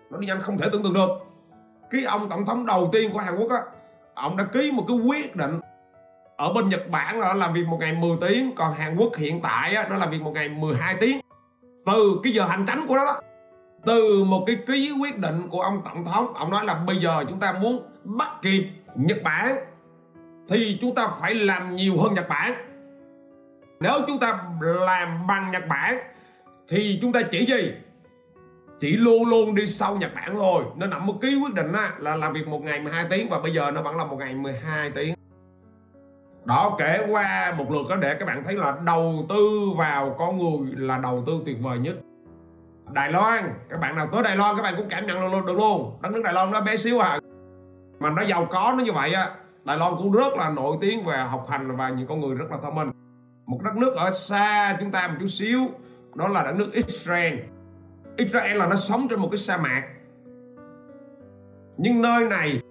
Nó 0.09 0.17
đi 0.17 0.27
nhanh 0.27 0.41
không 0.41 0.57
thể 0.57 0.69
tưởng 0.71 0.83
tượng 0.83 0.93
được. 0.93 1.09
Cái 1.89 2.03
ông 2.03 2.29
tổng 2.29 2.45
thống 2.45 2.65
đầu 2.65 2.89
tiên 2.91 3.09
của 3.13 3.19
Hàn 3.19 3.35
Quốc 3.35 3.51
á 3.51 3.61
ông 4.13 4.37
đã 4.37 4.43
ký 4.43 4.71
một 4.71 4.85
cái 4.87 4.97
quyết 4.97 5.35
định 5.35 5.59
ở 6.37 6.53
bên 6.53 6.69
Nhật 6.69 6.89
Bản 6.89 7.19
là 7.19 7.33
làm 7.33 7.53
việc 7.53 7.67
một 7.67 7.77
ngày 7.79 7.93
10 7.93 8.17
tiếng 8.21 8.55
còn 8.55 8.73
Hàn 8.73 8.95
Quốc 8.97 9.15
hiện 9.17 9.41
tại 9.41 9.75
á, 9.75 9.87
nó 9.89 9.97
làm 9.97 10.09
việc 10.09 10.21
một 10.21 10.31
ngày 10.31 10.49
12 10.49 10.95
tiếng. 11.01 11.19
Từ 11.85 12.19
cái 12.23 12.33
giờ 12.33 12.45
hành 12.45 12.65
tránh 12.67 12.85
của 12.87 12.95
nó 12.95 13.05
đó 13.05 13.21
từ 13.85 14.23
một 14.23 14.43
cái 14.47 14.57
ký 14.67 14.91
quyết 15.01 15.17
định 15.17 15.49
của 15.49 15.61
ông 15.61 15.81
tổng 15.85 16.05
thống 16.05 16.33
ông 16.33 16.51
nói 16.51 16.65
là 16.65 16.79
bây 16.87 16.95
giờ 16.95 17.25
chúng 17.29 17.39
ta 17.39 17.53
muốn 17.53 17.81
bắt 18.03 18.29
kịp 18.41 18.69
Nhật 18.95 19.17
Bản 19.23 19.55
thì 20.49 20.77
chúng 20.81 20.95
ta 20.95 21.07
phải 21.21 21.35
làm 21.35 21.75
nhiều 21.75 21.97
hơn 21.97 22.13
Nhật 22.13 22.29
Bản. 22.29 22.53
Nếu 23.79 23.93
chúng 24.07 24.19
ta 24.19 24.43
làm 24.59 25.27
bằng 25.27 25.51
Nhật 25.51 25.63
Bản 25.69 25.99
thì 26.69 26.99
chúng 27.01 27.11
ta 27.11 27.21
chỉ 27.21 27.45
gì? 27.45 27.73
Chỉ 28.79 28.97
luôn 28.97 29.29
luôn 29.29 29.55
đi 29.55 29.67
sau 29.67 29.95
Nhật 29.95 30.11
Bản 30.15 30.29
thôi. 30.33 30.63
Nên 30.75 30.89
nằm 30.89 31.05
một 31.05 31.13
ký 31.21 31.39
quyết 31.43 31.53
định 31.53 31.73
á, 31.73 31.93
là 31.99 32.15
làm 32.15 32.33
việc 32.33 32.47
một 32.47 32.63
ngày 32.63 32.79
12 32.79 33.05
tiếng 33.09 33.29
và 33.29 33.39
bây 33.39 33.53
giờ 33.53 33.71
nó 33.71 33.81
vẫn 33.81 33.97
là 33.97 34.05
một 34.05 34.15
ngày 34.19 34.35
12 34.35 34.91
tiếng. 34.95 35.15
Đó 36.45 36.75
kể 36.79 37.07
qua 37.09 37.53
một 37.57 37.71
lượt 37.71 37.85
đó 37.89 37.95
để 37.95 38.15
các 38.15 38.25
bạn 38.25 38.43
thấy 38.43 38.55
là 38.55 38.77
đầu 38.85 39.25
tư 39.29 39.69
vào 39.77 40.15
con 40.19 40.37
người 40.37 40.71
là 40.75 40.97
đầu 40.97 41.23
tư 41.27 41.41
tuyệt 41.45 41.57
vời 41.61 41.79
nhất. 41.79 41.95
Đài 42.91 43.11
Loan 43.11 43.53
các 43.69 43.79
bạn 43.79 43.95
nào 43.95 44.07
tới 44.11 44.23
Đài 44.23 44.35
Loan 44.35 44.55
các 44.55 44.61
bạn 44.61 44.73
cũng 44.77 44.89
cảm 44.89 45.07
nhận 45.07 45.31
luôn 45.31 45.45
được 45.45 45.57
luôn. 45.57 45.99
Đất 46.01 46.11
nước 46.11 46.21
Đài 46.23 46.33
Loan 46.33 46.51
nó 46.51 46.61
bé 46.61 46.77
xíu 46.77 46.99
à. 46.99 47.19
Mà 47.99 48.09
nó 48.09 48.21
giàu 48.21 48.47
có 48.49 48.73
nó 48.77 48.83
như 48.83 48.91
vậy 48.91 49.13
á 49.13 49.31
Đài 49.63 49.77
Loan 49.77 49.93
cũng 49.97 50.11
rất 50.11 50.33
là 50.37 50.49
nổi 50.49 50.77
tiếng 50.81 51.05
về 51.05 51.17
học 51.17 51.45
hành 51.49 51.75
và 51.75 51.89
những 51.89 52.07
con 52.07 52.21
người 52.21 52.35
rất 52.35 52.51
là 52.51 52.57
thông 52.63 52.75
minh. 52.75 52.91
Một 53.45 53.59
đất 53.63 53.75
nước 53.75 53.95
ở 53.95 54.11
xa 54.11 54.77
chúng 54.79 54.91
ta 54.91 55.07
một 55.07 55.13
chút 55.19 55.27
xíu 55.27 55.59
đó 56.19 56.27
là 56.27 56.43
đất 56.43 56.55
nước 56.55 56.71
Israel. 56.73 57.33
Israel 58.17 58.57
là 58.57 58.67
nó 58.67 58.75
sống 58.75 59.07
trên 59.09 59.19
một 59.19 59.27
cái 59.31 59.37
sa 59.37 59.57
mạc. 59.57 59.83
Nhưng 61.77 62.01
nơi 62.01 62.23
này, 62.23 62.61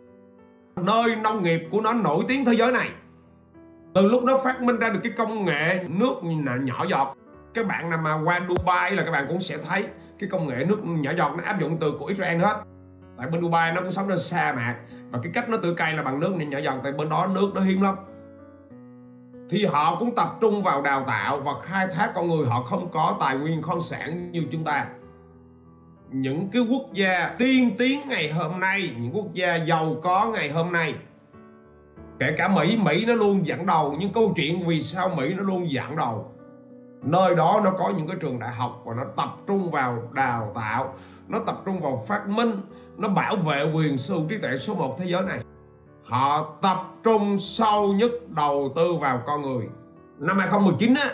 nơi 0.76 1.16
nông 1.16 1.42
nghiệp 1.42 1.68
của 1.70 1.80
nó 1.80 1.92
nổi 1.92 2.24
tiếng 2.28 2.44
thế 2.44 2.54
giới 2.54 2.72
này. 2.72 2.90
Từ 3.94 4.06
lúc 4.06 4.24
nó 4.24 4.38
phát 4.38 4.62
minh 4.62 4.78
ra 4.78 4.88
được 4.88 5.00
cái 5.02 5.12
công 5.16 5.44
nghệ 5.44 5.84
nước 5.88 6.14
nhỏ 6.62 6.84
giọt, 6.88 7.16
các 7.54 7.66
bạn 7.66 7.90
nào 7.90 7.98
mà 8.02 8.20
qua 8.24 8.40
Dubai 8.48 8.92
là 8.92 9.02
các 9.04 9.10
bạn 9.10 9.24
cũng 9.28 9.40
sẽ 9.40 9.58
thấy 9.68 9.84
cái 10.18 10.28
công 10.28 10.48
nghệ 10.48 10.64
nước 10.68 10.78
nhỏ 10.84 11.10
giọt 11.16 11.34
nó 11.36 11.44
áp 11.44 11.60
dụng 11.60 11.76
từ 11.80 11.92
của 11.98 12.06
Israel 12.06 12.38
hết. 12.38 12.62
Tại 13.18 13.26
bên 13.26 13.42
Dubai 13.42 13.72
nó 13.72 13.80
cũng 13.80 13.92
sống 13.92 14.08
trên 14.08 14.18
sa 14.18 14.52
mạc 14.52 14.76
và 15.10 15.18
cái 15.22 15.32
cách 15.34 15.48
nó 15.48 15.56
tự 15.62 15.74
cày 15.74 15.92
là 15.92 16.02
bằng 16.02 16.20
nước 16.20 16.30
nhỏ 16.30 16.58
giọt, 16.58 16.80
tại 16.82 16.92
bên 16.92 17.08
đó 17.08 17.26
nước 17.34 17.52
nó 17.54 17.60
hiếm 17.60 17.82
lắm 17.82 17.94
thì 19.50 19.64
họ 19.64 19.96
cũng 19.98 20.14
tập 20.14 20.36
trung 20.40 20.62
vào 20.62 20.82
đào 20.82 21.04
tạo 21.06 21.40
và 21.40 21.52
khai 21.62 21.86
thác 21.94 22.12
con 22.14 22.28
người 22.28 22.46
họ 22.46 22.62
không 22.62 22.88
có 22.92 23.16
tài 23.20 23.36
nguyên 23.36 23.62
khoáng 23.62 23.82
sản 23.82 24.32
như 24.32 24.42
chúng 24.52 24.64
ta. 24.64 24.86
Những 26.10 26.48
cái 26.52 26.62
quốc 26.70 26.92
gia 26.92 27.34
tiên 27.38 27.70
tiến 27.78 28.08
ngày 28.08 28.32
hôm 28.32 28.60
nay, 28.60 28.94
những 28.98 29.16
quốc 29.16 29.32
gia 29.32 29.56
giàu 29.56 29.96
có 30.02 30.30
ngày 30.32 30.50
hôm 30.50 30.72
nay, 30.72 30.94
kể 32.18 32.34
cả 32.38 32.48
Mỹ 32.48 32.76
Mỹ 32.76 33.04
nó 33.06 33.14
luôn 33.14 33.46
dẫn 33.46 33.66
đầu, 33.66 33.96
nhưng 33.98 34.12
câu 34.12 34.32
chuyện 34.36 34.66
vì 34.66 34.82
sao 34.82 35.08
Mỹ 35.08 35.34
nó 35.34 35.42
luôn 35.42 35.72
dẫn 35.72 35.96
đầu? 35.96 36.32
Nơi 37.02 37.34
đó 37.34 37.60
nó 37.64 37.70
có 37.70 37.92
những 37.96 38.06
cái 38.06 38.16
trường 38.20 38.38
đại 38.38 38.50
học 38.50 38.82
và 38.84 38.94
nó 38.94 39.02
tập 39.16 39.36
trung 39.46 39.70
vào 39.70 40.02
đào 40.12 40.52
tạo, 40.54 40.94
nó 41.28 41.38
tập 41.46 41.62
trung 41.64 41.80
vào 41.80 42.04
phát 42.08 42.28
minh, 42.28 42.52
nó 42.96 43.08
bảo 43.08 43.36
vệ 43.36 43.72
quyền 43.74 43.98
sở 43.98 44.14
hữu 44.14 44.28
trí 44.28 44.38
tuệ 44.38 44.56
số 44.56 44.74
1 44.74 44.98
thế 44.98 45.04
giới 45.08 45.22
này 45.22 45.40
họ 46.08 46.54
tập 46.62 46.82
trung 47.04 47.40
sâu 47.40 47.92
nhất 47.92 48.10
đầu 48.28 48.72
tư 48.76 48.94
vào 49.00 49.22
con 49.26 49.42
người. 49.42 49.68
Năm 50.18 50.38
2019 50.38 50.94
á 50.94 51.10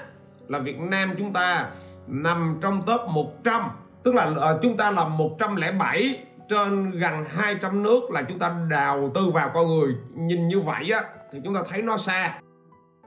là 0.49 0.59
Việt 0.59 0.81
Nam 0.81 1.15
chúng 1.19 1.33
ta 1.33 1.71
nằm 2.07 2.59
trong 2.61 2.83
top 2.87 3.01
100 3.09 3.63
tức 4.03 4.15
là 4.15 4.31
ờ, 4.37 4.59
chúng 4.63 4.77
ta 4.77 4.91
là 4.91 5.09
107 5.09 6.25
trên 6.49 6.91
gần 6.91 7.25
200 7.29 7.83
nước 7.83 8.11
là 8.11 8.23
chúng 8.23 8.39
ta 8.39 8.55
đầu 8.71 9.11
tư 9.15 9.31
vào 9.35 9.51
con 9.55 9.69
người. 9.69 9.95
Nhìn 10.15 10.49
như 10.49 10.61
vậy 10.61 10.91
á 10.91 11.05
thì 11.33 11.41
chúng 11.45 11.55
ta 11.55 11.61
thấy 11.69 11.83
nó 11.83 11.97
xa. 11.97 12.41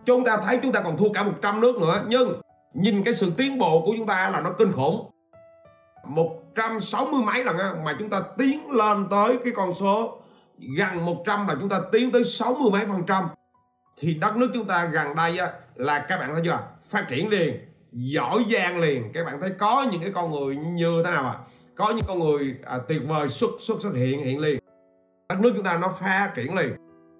Chúng 0.06 0.25
ta 0.25 0.38
thấy 0.38 0.60
chúng 0.63 0.72
ta 0.72 0.82
còn 0.82 0.98
thua 0.98 1.10
cả 1.13 1.24
100 1.24 1.62
nước 1.62 1.75
nữa 1.75 2.03
nhưng 2.08 2.41
nhìn 2.74 3.03
cái 3.03 3.13
sự 3.13 3.32
tiến 3.38 3.58
bộ 3.58 3.82
của 3.86 3.94
chúng 3.98 4.08
ta 4.08 4.29
là 4.29 4.41
nó 4.41 4.50
kinh 4.51 4.72
khủng. 4.72 5.12
160 6.08 7.22
mấy 7.25 7.44
lần 7.44 7.58
á, 7.58 7.74
mà 7.86 7.96
chúng 8.00 8.10
ta 8.10 8.22
tiến 8.38 8.72
lên 8.72 9.08
tới 9.10 9.38
cái 9.44 9.53
con 9.56 9.74
số 9.74 10.20
gần 10.77 11.05
100 11.05 11.47
là 11.47 11.55
chúng 11.59 11.69
ta 11.69 11.81
tiến 11.91 12.11
tới 12.11 12.23
60 12.23 12.69
mấy 12.71 12.85
phần 12.85 13.03
trăm. 13.07 13.27
Thì 13.97 14.13
đất 14.13 14.37
nước 14.37 14.51
chúng 14.53 14.67
ta 14.67 14.85
gần 14.85 15.15
đây 15.15 15.37
á, 15.37 15.51
là 15.75 16.05
các 16.09 16.17
bạn 16.17 16.31
thấy 16.33 16.41
chưa? 16.45 16.59
Phát 16.89 17.05
triển 17.09 17.29
liền 17.29 17.57
giỏi 17.91 18.45
giang 18.53 18.79
liền. 18.79 19.11
Các 19.13 19.25
bạn 19.25 19.41
thấy 19.41 19.49
có 19.59 19.87
những 19.91 20.01
cái 20.01 20.11
con 20.15 20.31
người 20.31 20.55
như 20.55 21.01
thế 21.05 21.11
nào 21.11 21.25
à? 21.25 21.37
Có 21.75 21.89
những 21.89 22.05
con 22.07 22.19
người 22.19 22.55
à, 22.65 22.77
tuyệt 22.87 23.01
vời 23.07 23.27
xuất 23.27 23.49
xuất 23.59 23.81
xuất 23.81 23.93
hiện 23.95 24.23
hiện 24.23 24.39
liền. 24.39 24.59
Đất 25.29 25.39
nước 25.39 25.51
chúng 25.55 25.63
ta 25.63 25.77
nó 25.77 25.87
phát 25.99 26.31
triển 26.35 26.55
liền. 26.55 26.75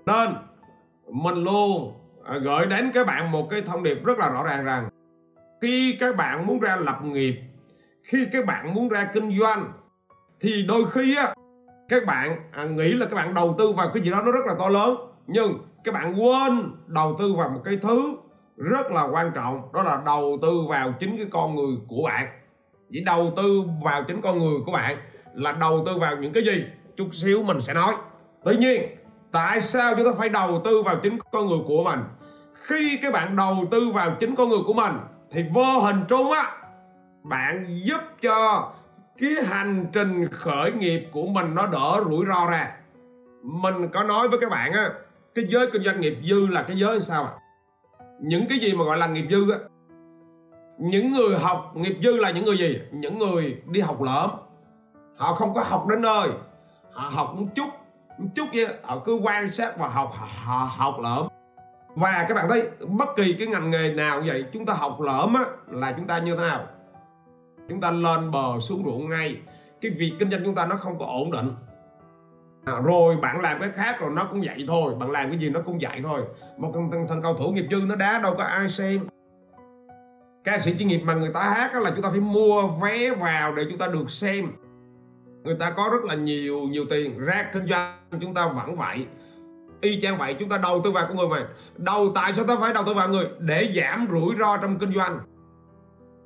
Nên 0.06 0.30
mình 1.12 1.44
luôn 1.44 1.94
à, 2.26 2.38
gửi 2.38 2.66
đến 2.66 2.92
các 2.94 3.08
bạn 3.08 3.32
một 3.32 3.48
cái 3.50 3.62
thông 3.62 3.84
điệp 3.84 4.06
rất 4.06 4.18
là 4.18 4.30
rõ 4.30 4.44
ràng 4.44 4.66
rằng 4.66 4.90
khi 5.62 5.98
các 6.00 6.16
bạn 6.16 6.48
muốn 6.48 6.60
ra 6.60 6.76
lập 6.76 7.00
nghiệp 7.04 7.36
khi 8.04 8.28
các 8.32 8.46
bạn 8.46 8.74
muốn 8.74 8.90
ra 8.90 9.10
kinh 9.14 9.40
doanh 9.40 9.72
thì 10.40 10.66
đôi 10.68 10.92
khi 10.92 11.16
á 11.16 11.34
các 11.90 12.06
bạn 12.06 12.38
à, 12.52 12.64
nghĩ 12.64 12.94
là 12.94 13.06
các 13.06 13.16
bạn 13.16 13.34
đầu 13.34 13.56
tư 13.58 13.72
vào 13.72 13.92
cái 13.94 14.04
gì 14.04 14.12
đó 14.12 14.22
nó 14.26 14.32
rất 14.32 14.46
là 14.48 14.54
to 14.60 14.70
lớn 14.70 14.96
nhưng 15.28 15.58
các 15.84 15.94
bạn 15.94 16.16
quên 16.22 16.72
đầu 16.88 17.16
tư 17.20 17.34
vào 17.34 17.50
một 17.50 17.62
cái 17.64 17.78
thứ 17.82 18.18
rất 18.58 18.92
là 18.92 19.04
quan 19.04 19.32
trọng 19.36 19.62
đó 19.74 19.84
là 19.84 20.02
đầu 20.06 20.38
tư 20.42 20.62
vào 20.70 20.94
chính 21.00 21.18
cái 21.18 21.28
con 21.32 21.56
người 21.56 21.76
của 21.88 22.04
bạn. 22.06 22.28
Vậy 22.92 23.04
đầu 23.06 23.34
tư 23.36 23.64
vào 23.84 24.04
chính 24.04 24.22
con 24.22 24.40
người 24.40 24.60
của 24.66 24.72
bạn 24.72 24.98
là 25.34 25.52
đầu 25.52 25.84
tư 25.86 25.98
vào 25.98 26.16
những 26.18 26.34
cái 26.34 26.44
gì? 26.44 26.66
Chút 26.98 27.10
xíu 27.12 27.44
mình 27.44 27.62
sẽ 27.62 27.74
nói. 27.74 27.96
Tuy 28.46 28.58
nhiên 28.58 28.82
tại 29.32 29.62
sao 29.62 29.96
chúng 29.96 30.06
ta 30.06 30.12
phải 30.18 30.30
đầu 30.30 30.62
tư 30.66 30.82
vào 30.82 30.96
chính 31.04 31.18
con 31.32 31.48
người 31.48 31.60
của 31.68 31.84
mình? 31.84 32.00
Khi 32.54 33.00
các 33.02 33.14
bạn 33.14 33.36
đầu 33.36 33.66
tư 33.72 33.90
vào 33.94 34.16
chính 34.20 34.36
con 34.36 34.50
người 34.50 34.62
của 34.68 34.74
mình 34.74 34.94
thì 35.32 35.44
vô 35.54 35.80
hình 35.80 36.04
trung 36.08 36.32
á 36.32 36.52
bạn 37.24 37.66
giúp 37.84 38.02
cho 38.22 38.72
cái 39.18 39.32
hành 39.46 39.86
trình 39.94 40.28
khởi 40.32 40.72
nghiệp 40.72 41.10
của 41.12 41.26
mình 41.26 41.56
nó 41.56 41.68
đỡ 41.68 42.04
rủi 42.10 42.26
ro 42.26 42.48
ra. 42.52 42.72
Mình 43.44 43.90
có 43.94 44.04
nói 44.04 44.28
với 44.28 44.40
các 44.40 44.50
bạn 44.50 44.74
á, 44.74 44.90
cái 45.36 45.46
giới 45.48 45.68
kinh 45.72 45.84
doanh 45.84 46.02
nghiệp 46.02 46.18
dư 46.24 46.48
là 46.48 46.64
cái 46.64 46.78
giới 46.80 47.02
sao 47.02 47.24
ạ 47.24 47.32
à? 47.32 47.40
những 48.22 48.46
cái 48.50 48.60
gì 48.60 48.74
mà 48.74 48.84
gọi 48.84 48.98
là 48.98 49.08
nghiệp 49.08 49.26
dư 49.32 49.52
á, 49.52 49.58
những 50.80 51.12
người 51.12 51.38
học 51.38 51.72
nghiệp 51.76 51.98
dư 52.04 52.18
là 52.18 52.32
những 52.32 52.46
người 52.46 52.58
gì? 52.58 52.80
Những 52.92 53.18
người 53.18 53.62
đi 53.66 53.80
học 53.80 54.02
lỡm. 54.02 54.30
Họ 55.16 55.34
không 55.34 55.54
có 55.54 55.64
học 55.64 55.88
đến 55.90 56.02
nơi. 56.02 56.30
Họ 56.92 57.10
học 57.10 57.34
một 57.36 57.46
chút 57.56 57.70
một 58.18 58.28
chút 58.36 58.48
vậy 58.54 58.68
họ 58.84 59.02
cứ 59.06 59.20
quan 59.24 59.50
sát 59.50 59.78
và 59.78 59.88
học 59.88 60.14
họ 60.46 60.72
học 60.78 60.96
lỡm. 61.04 61.28
Và 61.96 62.26
các 62.28 62.34
bạn 62.34 62.50
thấy, 62.50 62.70
bất 62.88 63.10
kỳ 63.16 63.36
cái 63.40 63.48
ngành 63.48 63.72
nghề 63.72 63.94
nào 63.94 64.22
vậy 64.26 64.46
chúng 64.54 64.66
ta 64.66 64.74
học 64.74 65.02
lỡm 65.02 65.34
á, 65.34 65.46
là 65.68 65.92
chúng 65.98 66.08
ta 66.08 66.18
như 66.18 66.36
thế 66.36 66.42
nào? 66.42 66.68
Chúng 67.70 67.82
ta 67.82 67.92
lên 67.92 68.32
bờ 68.32 68.60
xuống 68.60 68.84
ruộng 68.86 69.10
ngay. 69.10 69.40
Cái 69.82 69.92
việc 69.92 70.14
kinh 70.20 70.32
doanh 70.32 70.42
chúng 70.46 70.56
ta 70.56 70.66
nó 70.66 70.76
không 70.76 71.00
có 71.00 71.06
ổn 71.06 71.32
định. 71.32 71.52
À, 72.66 72.74
rồi 72.84 73.16
bạn 73.22 73.42
làm 73.42 73.60
cái 73.60 73.70
khác 73.76 74.00
rồi 74.00 74.12
nó 74.16 74.28
cũng 74.32 74.42
vậy 74.42 74.66
thôi. 74.68 74.96
Bạn 75.00 75.12
làm 75.12 75.30
cái 75.30 75.40
gì 75.40 75.50
nó 75.50 75.60
cũng 75.66 75.80
vậy 75.82 76.02
thôi. 76.04 76.22
Một 76.58 76.72
thằng, 76.74 76.90
thằng, 76.92 77.06
thằng 77.10 77.22
cầu 77.22 77.34
thủ 77.34 77.52
nghiệp 77.52 77.66
dư 77.72 77.78
nó 77.78 77.96
đá 77.96 78.20
đâu 78.20 78.36
có 78.38 78.44
ai 78.44 78.70
xem. 78.70 79.08
Ca 80.44 80.60
sĩ 80.60 80.76
chuyên 80.78 80.88
nghiệp 80.88 81.02
mà 81.06 81.14
người 81.14 81.32
ta 81.34 81.42
hát 81.42 81.76
là 81.76 81.92
chúng 81.92 82.02
ta 82.02 82.10
phải 82.10 82.20
mua 82.20 82.68
vé 82.68 83.12
vào 83.12 83.56
để 83.56 83.64
chúng 83.70 83.80
ta 83.80 83.88
được 83.88 84.10
xem. 84.10 84.52
Người 85.44 85.56
ta 85.60 85.72
có 85.72 85.90
rất 85.92 86.04
là 86.04 86.16
nhiều 86.16 86.60
nhiều 86.60 86.86
tiền. 86.90 87.20
Ra 87.20 87.50
kinh 87.54 87.68
doanh 87.68 88.00
chúng 88.22 88.34
ta 88.34 88.48
vẫn 88.48 88.76
vậy. 88.76 89.06
Y 89.82 90.02
chang 90.02 90.18
vậy 90.18 90.36
chúng 90.40 90.50
ta 90.50 90.58
đầu 90.58 90.82
tư 90.84 90.92
vào 90.92 91.06
con 91.08 91.18
người 91.18 91.28
mà. 91.28 91.48
Đầu 91.78 92.12
tại 92.16 92.34
sao 92.34 92.46
ta 92.46 92.56
phải 92.60 92.74
đầu 92.74 92.84
tư 92.86 92.94
vào 92.94 93.10
người? 93.10 93.26
Để 93.40 93.74
giảm 93.76 94.08
rủi 94.12 94.36
ro 94.40 94.58
trong 94.58 94.80
kinh 94.80 94.94
doanh 94.94 95.20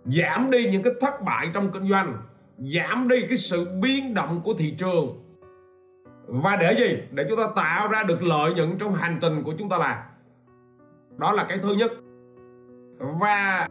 giảm 0.05 0.51
đi 0.51 0.69
những 0.71 0.83
cái 0.83 0.93
thất 1.01 1.21
bại 1.21 1.51
trong 1.53 1.71
kinh 1.71 1.89
doanh. 1.89 2.17
Giảm 2.57 3.07
đi 3.07 3.21
cái 3.27 3.37
sự 3.37 3.67
biến 3.81 4.13
động 4.13 4.41
của 4.43 4.53
thị 4.53 4.75
trường. 4.77 5.23
Và 6.27 6.55
để 6.55 6.75
gì? 6.79 6.97
Để 7.11 7.25
chúng 7.29 7.37
ta 7.37 7.47
tạo 7.55 7.87
ra 7.87 8.03
được 8.03 8.23
lợi 8.23 8.53
nhuận 8.53 8.77
trong 8.77 8.93
hành 8.93 9.17
trình 9.21 9.43
của 9.43 9.53
chúng 9.57 9.69
ta 9.69 9.77
làm 9.77 9.97
đó 11.17 11.31
là 11.31 11.43
cái 11.49 11.57
thứ 11.63 11.73
nhất. 11.73 11.91
Và 13.21 13.67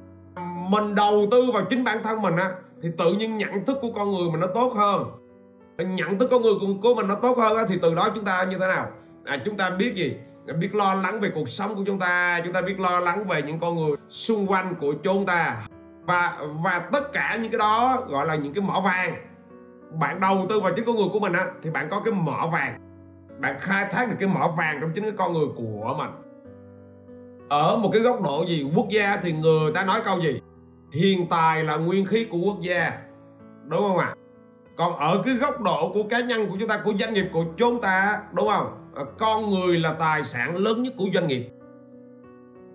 mình 0.71 0.95
đầu 0.95 1.29
tư 1.31 1.43
vào 1.53 1.65
chính 1.71 1.85
bản 1.85 2.03
thân 2.03 2.23
mình 2.23 2.37
á 2.37 2.51
thì 2.83 2.89
tự 2.99 3.13
nhiên 3.13 3.39
nhận 3.39 3.65
thức 3.65 3.79
của 3.83 3.93
con 3.93 4.11
người 4.11 4.31
mình 4.31 4.41
nó 4.41 4.47
tốt 4.47 4.73
hơn. 4.77 5.05
Nhận 5.97 6.19
thức 6.19 6.29
con 6.31 6.43
người 6.43 6.55
của 6.83 6.95
mình 6.95 7.09
nó 7.09 7.15
tốt 7.15 7.39
hơn 7.39 7.57
á, 7.57 7.65
thì 7.69 7.79
từ 7.83 7.95
đó 7.95 8.09
chúng 8.15 8.25
ta 8.25 8.45
như 8.45 8.59
thế 8.59 8.67
nào? 8.67 8.91
À, 9.25 9.43
chúng 9.45 9.57
ta 9.57 9.71
biết 9.71 9.95
gì? 9.95 10.17
Biết 10.59 10.75
lo 10.75 10.95
lắng 10.95 11.21
về 11.21 11.31
cuộc 11.35 11.49
sống 11.49 11.75
của 11.75 11.83
chúng 11.87 11.99
ta. 11.99 12.41
Chúng 12.45 12.53
ta 12.53 12.61
biết 12.61 12.81
lo 12.81 13.01
lắng 13.01 13.25
về 13.29 13.43
những 13.43 13.61
con 13.61 13.77
người 13.77 13.97
xung 14.09 14.47
quanh 14.47 14.75
của 14.81 14.93
chúng 15.03 15.27
ta 15.27 15.67
và 16.11 16.39
và 16.63 16.89
tất 16.93 17.13
cả 17.13 17.39
những 17.43 17.53
cái 17.53 17.59
đó 17.59 18.05
gọi 18.09 18.27
là 18.27 18.35
những 18.35 18.55
cái 18.55 18.65
mỏ 18.65 18.81
vàng. 18.81 19.17
Bạn 20.01 20.21
đầu 20.21 20.47
tư 20.49 20.61
vào 20.61 20.73
chính 20.77 20.85
con 20.85 20.97
người 20.97 21.09
của 21.13 21.21
mình 21.21 21.33
á, 21.33 21.47
thì 21.63 21.71
bạn 21.71 21.89
có 21.91 22.01
cái 22.01 22.15
mỏ 22.15 22.49
vàng. 22.53 22.79
Bạn 23.41 23.57
khai 23.61 23.87
thác 23.91 24.09
được 24.11 24.17
cái 24.21 24.29
mỏ 24.29 24.49
vàng 24.49 24.79
trong 24.81 24.91
chính 24.95 25.05
cái 25.05 25.13
con 25.17 25.33
người 25.33 25.47
của 25.57 25.95
mình. 25.99 26.11
Ở 27.49 27.77
một 27.77 27.91
cái 27.93 28.03
góc 28.03 28.23
độ 28.23 28.45
gì, 28.49 28.71
quốc 28.77 28.87
gia 28.89 29.17
thì 29.17 29.33
người 29.33 29.73
ta 29.73 29.85
nói 29.85 30.01
câu 30.05 30.21
gì? 30.21 30.41
Hiện 30.93 31.27
tài 31.31 31.65
là 31.65 31.77
nguyên 31.77 32.07
khí 32.07 32.27
của 32.31 32.39
quốc 32.39 32.61
gia. 32.61 32.93
Đúng 33.69 33.81
không 33.81 33.99
ạ? 33.99 34.07
À? 34.07 34.15
còn 34.77 34.97
ở 34.97 35.23
cái 35.25 35.35
góc 35.35 35.61
độ 35.61 35.91
của 35.95 36.03
cá 36.03 36.21
nhân 36.21 36.49
của 36.49 36.57
chúng 36.61 36.69
ta, 36.69 36.81
của 36.85 36.93
doanh 37.01 37.15
nghiệp 37.15 37.27
của 37.33 37.45
chúng 37.57 37.81
ta, 37.81 38.23
đúng 38.33 38.49
không? 38.49 38.91
Con 39.19 39.51
người 39.51 39.79
là 39.79 39.93
tài 39.93 40.25
sản 40.25 40.57
lớn 40.57 40.83
nhất 40.83 40.95
của 40.99 41.07
doanh 41.15 41.27
nghiệp 41.27 41.49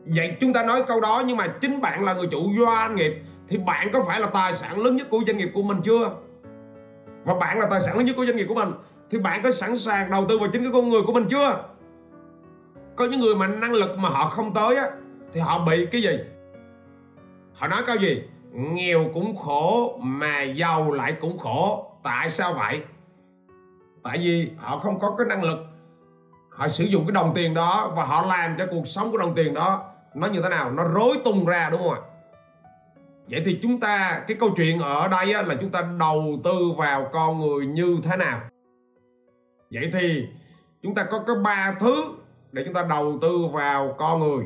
vậy 0.06 0.38
chúng 0.42 0.54
ta 0.54 0.64
nói 0.64 0.84
câu 0.88 1.02
đó, 1.02 1.24
nhưng 1.26 1.38
mà 1.38 1.48
chính 1.48 1.82
bạn 1.82 2.04
là 2.04 2.14
người 2.14 2.28
chủ 2.32 2.54
doanh 2.60 2.96
nghiệp, 2.96 3.22
thì 3.48 3.58
bạn 3.58 3.90
có 3.94 4.04
phải 4.04 4.20
là 4.20 4.28
tài 4.28 4.54
sản 4.54 4.82
lớn 4.82 4.96
nhất 4.96 5.08
của 5.10 5.22
doanh 5.28 5.38
nghiệp 5.38 5.52
của 5.54 5.62
mình 5.62 5.82
chưa? 5.84 6.12
Và 7.24 7.34
bạn 7.34 7.60
là 7.60 7.68
tài 7.72 7.82
sản 7.82 7.98
lớn 7.98 8.06
nhất 8.06 8.16
của 8.18 8.26
doanh 8.26 8.36
nghiệp 8.36 8.46
của 8.50 8.56
mình, 8.56 8.70
thì 9.10 9.18
bạn 9.18 9.44
có 9.44 9.52
sẵn 9.52 9.78
sàng 9.78 10.12
đầu 10.12 10.26
tư 10.30 10.38
vào 10.38 10.50
chính 10.54 10.64
cái 10.64 10.72
con 10.74 10.90
người 10.90 11.02
của 11.02 11.14
mình 11.14 11.28
chưa? 11.30 11.64
Có 12.96 13.06
những 13.06 13.20
người 13.20 13.36
mà 13.36 13.48
năng 13.48 13.74
lực 13.74 13.98
mà 13.98 14.10
họ 14.10 14.30
không 14.30 14.54
tới 14.54 14.76
á, 14.76 14.90
thì 15.34 15.40
họ 15.40 15.66
bị 15.66 15.86
cái 15.92 16.02
gì? 16.02 16.20
Họ 17.54 17.68
nói 17.68 17.82
câu 17.88 17.96
gì? 17.96 18.24
Nghèo 18.52 19.06
cũng 19.14 19.36
khổ, 19.36 19.98
mà 20.02 20.42
giàu 20.42 20.92
lại 20.92 21.16
cũng 21.22 21.38
khổ. 21.38 21.92
Tại 22.04 22.30
sao 22.30 22.54
vậy? 22.54 22.82
Tại 24.04 24.18
vì 24.18 24.52
họ 24.58 24.78
không 24.78 25.00
có 25.00 25.16
cái 25.18 25.28
năng 25.28 25.44
lực. 25.44 25.58
Họ 26.50 26.68
sử 26.68 26.84
dụng 26.84 27.06
cái 27.06 27.12
đồng 27.12 27.32
tiền 27.36 27.54
đó 27.54 27.94
và 27.96 28.04
họ 28.04 28.22
làm 28.22 28.56
cho 28.58 28.66
cuộc 28.72 28.88
sống 28.88 29.12
của 29.12 29.18
đồng 29.18 29.36
tiền 29.36 29.54
đó 29.54 29.92
nó 30.16 30.28
như 30.28 30.42
thế 30.42 30.50
nào? 30.50 30.72
Nó 30.72 30.84
rối 30.84 31.18
tung 31.26 31.46
ra 31.46 31.70
đúng 31.72 31.82
không 31.82 31.94
ạ? 31.94 32.02
Vậy 33.30 33.42
thì 33.46 33.60
chúng 33.62 33.80
ta 33.80 34.24
cái 34.28 34.38
câu 34.40 34.50
chuyện 34.58 34.80
ở 34.80 35.08
đây 35.08 35.34
á, 35.34 35.42
là 35.42 35.56
chúng 35.62 35.70
ta 35.70 35.82
đầu 36.00 36.40
tư 36.44 36.72
vào 36.78 37.10
con 37.14 37.40
người 37.40 37.66
như 37.66 37.98
thế 38.04 38.18
nào? 38.18 38.42
Vậy 39.72 39.90
thì 39.94 40.28
chúng 40.84 40.96
ta 40.96 41.04
có 41.04 41.24
cái 41.28 41.36
ba 41.44 41.76
thứ 41.80 42.06
để 42.52 42.64
chúng 42.66 42.74
ta 42.74 42.86
đầu 42.90 43.20
tư 43.22 43.46
vào 43.54 43.96
con 43.98 44.20
người. 44.20 44.46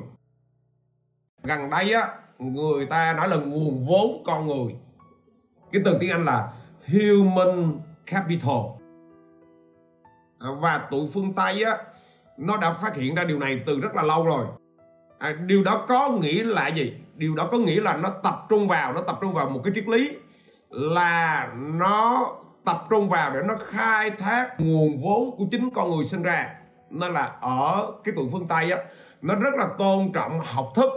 Gần 1.44 1.70
đây 1.70 1.94
á 1.94 2.08
người 2.40 2.86
ta 2.86 3.14
nói 3.14 3.28
là 3.28 3.36
nguồn 3.36 3.86
vốn 3.88 4.24
con 4.26 4.48
người. 4.48 4.76
Cái 5.72 5.82
từ 5.86 5.98
tiếng 6.00 6.10
anh 6.10 6.26
là 6.26 6.54
human 6.88 7.80
capital. 8.06 8.58
À, 10.40 10.50
và 10.60 10.88
tụi 10.92 11.08
phương 11.14 11.34
tây 11.34 11.64
á 11.64 11.78
nó 12.38 12.58
đã 12.58 12.74
phát 12.82 12.96
hiện 12.96 13.16
ra 13.16 13.24
điều 13.24 13.40
này 13.40 13.62
từ 13.66 13.80
rất 13.80 13.96
là 13.96 14.04
lâu 14.04 14.26
rồi 14.26 14.46
à, 15.20 15.36
điều 15.46 15.64
đó 15.64 15.86
có 15.88 16.10
nghĩa 16.10 16.44
là 16.44 16.68
gì? 16.68 16.94
Điều 17.16 17.36
đó 17.36 17.48
có 17.52 17.58
nghĩa 17.58 17.82
là 17.82 17.98
nó 17.98 18.10
tập 18.24 18.46
trung 18.50 18.68
vào 18.68 18.94
nó 18.94 19.02
tập 19.02 19.18
trung 19.22 19.34
vào 19.34 19.50
một 19.50 19.62
cái 19.64 19.74
triết 19.76 19.88
lý 19.88 20.12
là 20.70 21.50
nó 21.56 22.28
tập 22.66 22.86
trung 22.90 23.10
vào 23.10 23.34
để 23.34 23.40
nó 23.48 23.56
khai 23.68 24.12
thác 24.12 24.60
nguồn 24.60 25.02
vốn 25.02 25.38
của 25.38 25.46
chính 25.52 25.70
con 25.70 25.92
người 25.92 26.06
sinh 26.06 26.24
ra. 26.24 26.56
Nên 26.90 27.14
là 27.14 27.32
ở 27.42 27.92
cái 28.04 28.16
tụi 28.16 28.26
phương 28.32 28.48
tây 28.48 28.72
á 28.72 28.78
nó 29.22 29.36
rất 29.36 29.56
là 29.58 29.68
tôn 29.78 30.12
trọng 30.14 30.40
học 30.44 30.72
thức 30.76 30.90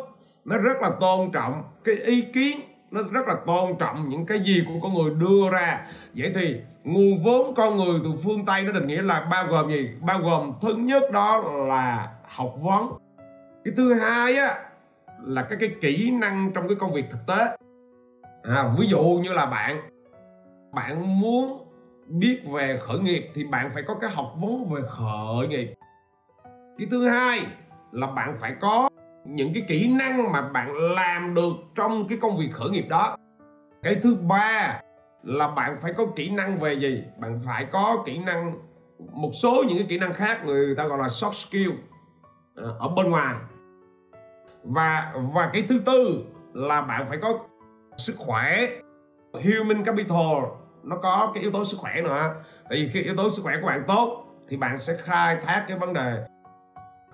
nó 0.45 0.57
rất 0.57 0.83
là 0.83 0.91
tôn 1.01 1.31
trọng 1.33 1.63
cái 1.85 1.95
ý 1.95 2.23
kiến 2.23 2.61
nó 2.91 3.01
rất 3.11 3.29
là 3.29 3.35
tôn 3.47 3.79
trọng 3.79 4.09
những 4.09 4.27
cái 4.27 4.41
gì 4.41 4.65
của 4.69 4.75
con 4.83 4.95
người 4.95 5.15
đưa 5.21 5.51
ra. 5.51 5.87
Vậy 6.15 6.33
thì 6.35 6.57
nguồn 6.85 7.23
vốn 7.23 7.55
con 7.55 7.77
người 7.77 8.01
từ 8.05 8.11
phương 8.25 8.45
tây 8.47 8.63
nó 8.63 8.73
định 8.73 8.87
nghĩa 8.87 9.03
là 9.03 9.27
bao 9.31 9.47
gồm 9.47 9.69
gì? 9.69 9.91
Bao 10.01 10.19
gồm 10.19 10.53
thứ 10.63 10.75
nhất 10.75 11.03
đó 11.13 11.43
là 11.69 12.09
học 12.29 12.55
vấn 12.63 13.02
cái 13.65 13.75
thứ 13.77 13.95
hai 13.95 14.37
á 14.37 14.59
là 15.25 15.43
các 15.43 15.57
cái 15.61 15.75
kỹ 15.81 16.11
năng 16.11 16.51
trong 16.55 16.69
cái 16.69 16.77
công 16.81 16.93
việc 16.93 17.05
thực 17.11 17.27
tế. 17.27 17.57
À, 18.43 18.75
ví 18.79 18.87
dụ 18.87 19.21
như 19.23 19.33
là 19.33 19.47
bạn 19.47 19.89
bạn 20.73 21.21
muốn 21.21 21.69
biết 22.07 22.43
về 22.53 22.79
khởi 22.83 22.99
nghiệp 22.99 23.31
thì 23.35 23.45
bạn 23.45 23.71
phải 23.75 23.83
có 23.83 23.95
cái 23.95 24.11
học 24.11 24.35
vấn 24.41 24.65
về 24.65 24.81
khởi 24.89 25.49
nghiệp. 25.49 25.75
Cái 26.79 26.87
thứ 26.91 27.09
hai 27.09 27.47
là 27.93 28.07
bạn 28.07 28.37
phải 28.41 28.55
có 28.61 28.89
những 29.25 29.55
cái 29.55 29.65
kỹ 29.69 29.95
năng 29.99 30.33
mà 30.33 30.43
bạn 30.43 30.75
làm 30.77 31.35
được 31.35 31.53
trong 31.75 32.09
cái 32.09 32.19
công 32.19 32.37
việc 32.37 32.51
khởi 32.53 32.71
nghiệp 32.71 32.87
đó. 32.89 33.17
Cái 33.83 33.95
thứ 34.03 34.15
ba 34.15 34.81
là 35.23 35.49
bạn 35.49 35.77
phải 35.81 35.93
có 35.93 36.07
kỹ 36.17 36.31
năng 36.31 36.59
về 36.59 36.75
gì? 36.75 37.05
Bạn 37.19 37.41
phải 37.47 37.65
có 37.73 38.03
kỹ 38.07 38.19
năng 38.19 38.53
một 39.13 39.31
số 39.35 39.65
những 39.69 39.79
cái 39.79 39.87
kỹ 39.89 39.99
năng 39.99 40.15
khác 40.15 40.45
người 40.45 40.75
ta 40.75 40.87
gọi 40.87 40.99
là 40.99 41.07
soft 41.07 41.33
skill 41.33 41.71
à, 42.57 42.65
ở 42.79 42.89
bên 42.89 43.11
ngoài 43.11 43.35
và 44.65 45.13
và 45.35 45.51
cái 45.53 45.63
thứ 45.69 45.79
tư 45.87 46.25
là 46.53 46.81
bạn 46.81 47.07
phải 47.09 47.19
có 47.19 47.39
sức 47.97 48.17
khỏe. 48.19 48.67
Human 49.33 49.85
capital, 49.85 50.43
nó 50.83 50.97
có 50.97 51.31
cái 51.35 51.43
yếu 51.43 51.53
tố 51.53 51.65
sức 51.65 51.77
khỏe 51.81 52.01
nữa. 52.05 52.35
Tại 52.71 52.79
vì 52.79 52.91
khi 52.93 53.03
yếu 53.03 53.17
tố 53.17 53.31
sức 53.31 53.43
khỏe 53.43 53.57
của 53.61 53.67
bạn 53.67 53.83
tốt 53.87 54.25
thì 54.49 54.57
bạn 54.57 54.79
sẽ 54.79 54.97
khai 54.97 55.37
thác 55.47 55.65
cái 55.69 55.79
vấn 55.79 55.93
đề 55.93 56.27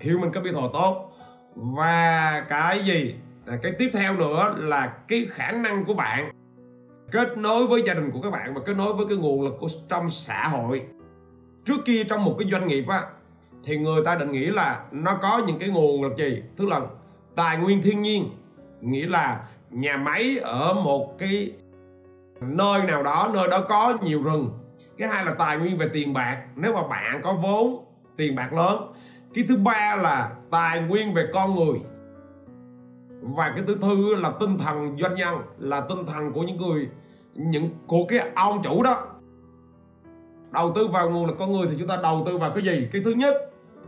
human 0.04 0.32
capital 0.32 0.64
tốt. 0.72 1.12
Và 1.54 2.44
cái 2.48 2.84
gì? 2.84 3.14
À, 3.46 3.58
cái 3.62 3.72
tiếp 3.78 3.90
theo 3.92 4.14
nữa 4.14 4.54
là 4.58 4.92
cái 5.08 5.26
khả 5.30 5.50
năng 5.50 5.84
của 5.84 5.94
bạn 5.94 6.30
kết 7.12 7.38
nối 7.38 7.66
với 7.66 7.82
gia 7.86 7.94
đình 7.94 8.10
của 8.10 8.20
các 8.20 8.30
bạn 8.30 8.54
và 8.54 8.60
kết 8.66 8.76
nối 8.76 8.94
với 8.94 9.06
cái 9.08 9.18
nguồn 9.18 9.42
lực 9.42 9.54
của 9.60 9.68
trong 9.88 10.10
xã 10.10 10.48
hội. 10.48 10.82
Trước 11.64 11.84
kia 11.84 12.04
trong 12.04 12.24
một 12.24 12.36
cái 12.38 12.48
doanh 12.50 12.66
nghiệp 12.66 12.84
á, 12.88 13.06
thì 13.64 13.78
người 13.78 14.02
ta 14.04 14.14
định 14.14 14.32
nghĩ 14.32 14.46
là 14.46 14.84
nó 14.90 15.18
có 15.22 15.42
những 15.46 15.58
cái 15.58 15.68
nguồn 15.68 16.02
lực 16.02 16.16
gì? 16.16 16.42
Tức 16.56 16.68
là 16.68 16.80
tài 17.38 17.58
nguyên 17.58 17.82
thiên 17.82 18.02
nhiên, 18.02 18.30
nghĩa 18.80 19.06
là 19.06 19.48
nhà 19.70 19.96
máy 19.96 20.38
ở 20.42 20.74
một 20.74 21.18
cái 21.18 21.52
nơi 22.40 22.82
nào 22.82 23.02
đó, 23.02 23.30
nơi 23.34 23.48
đó 23.50 23.60
có 23.68 23.98
nhiều 24.02 24.22
rừng. 24.22 24.50
Cái 24.98 25.08
hai 25.08 25.24
là 25.24 25.34
tài 25.34 25.58
nguyên 25.58 25.78
về 25.78 25.88
tiền 25.92 26.12
bạc. 26.12 26.42
Nếu 26.56 26.74
mà 26.74 26.82
bạn 26.88 27.20
có 27.24 27.32
vốn, 27.32 27.84
tiền 28.16 28.36
bạc 28.36 28.52
lớn. 28.52 28.92
Cái 29.34 29.44
thứ 29.48 29.56
ba 29.56 29.96
là 29.96 30.32
tài 30.50 30.80
nguyên 30.80 31.14
về 31.14 31.26
con 31.34 31.54
người. 31.56 31.80
Và 33.22 33.52
cái 33.56 33.64
thứ 33.66 33.74
tư 33.82 34.14
là 34.14 34.32
tinh 34.40 34.58
thần 34.58 34.96
doanh 35.00 35.14
nhân, 35.14 35.34
là 35.58 35.80
tinh 35.80 36.06
thần 36.06 36.32
của 36.32 36.42
những 36.42 36.56
người, 36.56 36.88
những, 37.34 37.70
của 37.86 38.04
cái 38.08 38.18
ông 38.34 38.62
chủ 38.62 38.82
đó. 38.82 39.06
Đầu 40.50 40.72
tư 40.74 40.88
vào 40.88 41.10
nguồn 41.10 41.26
lực 41.26 41.36
con 41.38 41.52
người 41.52 41.66
thì 41.70 41.76
chúng 41.78 41.88
ta 41.88 41.96
đầu 42.02 42.22
tư 42.26 42.38
vào 42.38 42.50
cái 42.54 42.64
gì? 42.64 42.88
Cái 42.92 43.02
thứ 43.04 43.10
nhất 43.10 43.34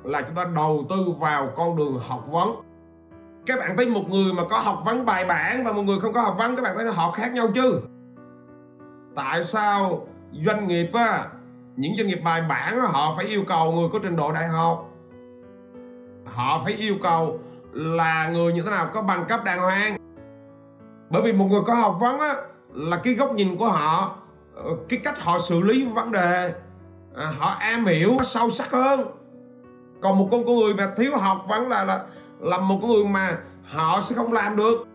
là 0.04 0.22
chúng 0.22 0.34
ta 0.34 0.44
đầu 0.54 0.86
tư 0.88 0.96
vào 1.20 1.52
con 1.56 1.76
đường 1.76 1.98
học 1.98 2.24
vấn 2.30 2.69
các 3.46 3.58
bạn 3.58 3.76
thấy 3.76 3.86
một 3.86 4.04
người 4.08 4.32
mà 4.32 4.42
có 4.50 4.58
học 4.58 4.82
vấn 4.84 5.06
bài 5.06 5.24
bản 5.24 5.64
và 5.64 5.72
một 5.72 5.82
người 5.82 6.00
không 6.00 6.12
có 6.12 6.20
học 6.20 6.34
vấn 6.38 6.56
các 6.56 6.62
bạn 6.62 6.76
thấy 6.76 6.92
họ 6.92 7.10
khác 7.10 7.32
nhau 7.32 7.48
chứ? 7.54 7.80
Tại 9.16 9.44
sao 9.44 10.06
doanh 10.32 10.68
nghiệp 10.68 10.90
á 10.94 11.26
những 11.76 11.92
doanh 11.96 12.06
nghiệp 12.06 12.20
bài 12.24 12.42
bản 12.48 12.80
họ 12.80 13.14
phải 13.16 13.24
yêu 13.24 13.44
cầu 13.48 13.72
người 13.72 13.88
có 13.92 13.98
trình 14.02 14.16
độ 14.16 14.32
đại 14.32 14.48
học? 14.48 14.90
Họ 16.24 16.60
phải 16.64 16.72
yêu 16.72 16.94
cầu 17.02 17.38
là 17.72 18.28
người 18.28 18.52
như 18.52 18.62
thế 18.62 18.70
nào 18.70 18.90
có 18.94 19.02
bằng 19.02 19.24
cấp 19.28 19.40
đàng 19.44 19.60
hoàng? 19.60 19.96
Bởi 21.10 21.22
vì 21.22 21.32
một 21.32 21.46
người 21.50 21.60
có 21.66 21.74
học 21.74 21.96
vấn 22.00 22.18
á 22.18 22.36
là 22.74 22.96
cái 22.96 23.14
góc 23.14 23.32
nhìn 23.32 23.56
của 23.56 23.68
họ 23.68 24.16
ờ, 24.54 24.64
cái 24.88 25.00
cách 25.04 25.22
họ 25.22 25.38
xử 25.38 25.60
lý 25.60 25.84
vấn 25.84 26.12
đề 26.12 26.54
à, 27.16 27.32
họ 27.38 27.56
am 27.58 27.86
hiểu 27.86 28.10
sâu 28.24 28.50
sắc 28.50 28.70
hơn. 28.70 29.06
Còn 30.00 30.18
một 30.18 30.28
con 30.30 30.44
người 30.44 30.74
mà 30.74 30.92
thiếu 30.96 31.16
học 31.16 31.44
vấn 31.48 31.68
là 31.68 31.84
là 31.84 32.04
là 32.40 32.58
một 32.58 32.80
người 32.82 33.04
mà 33.04 33.38
họ 33.64 34.00
sẽ 34.00 34.14
không 34.14 34.32
làm 34.32 34.56
được. 34.56 34.86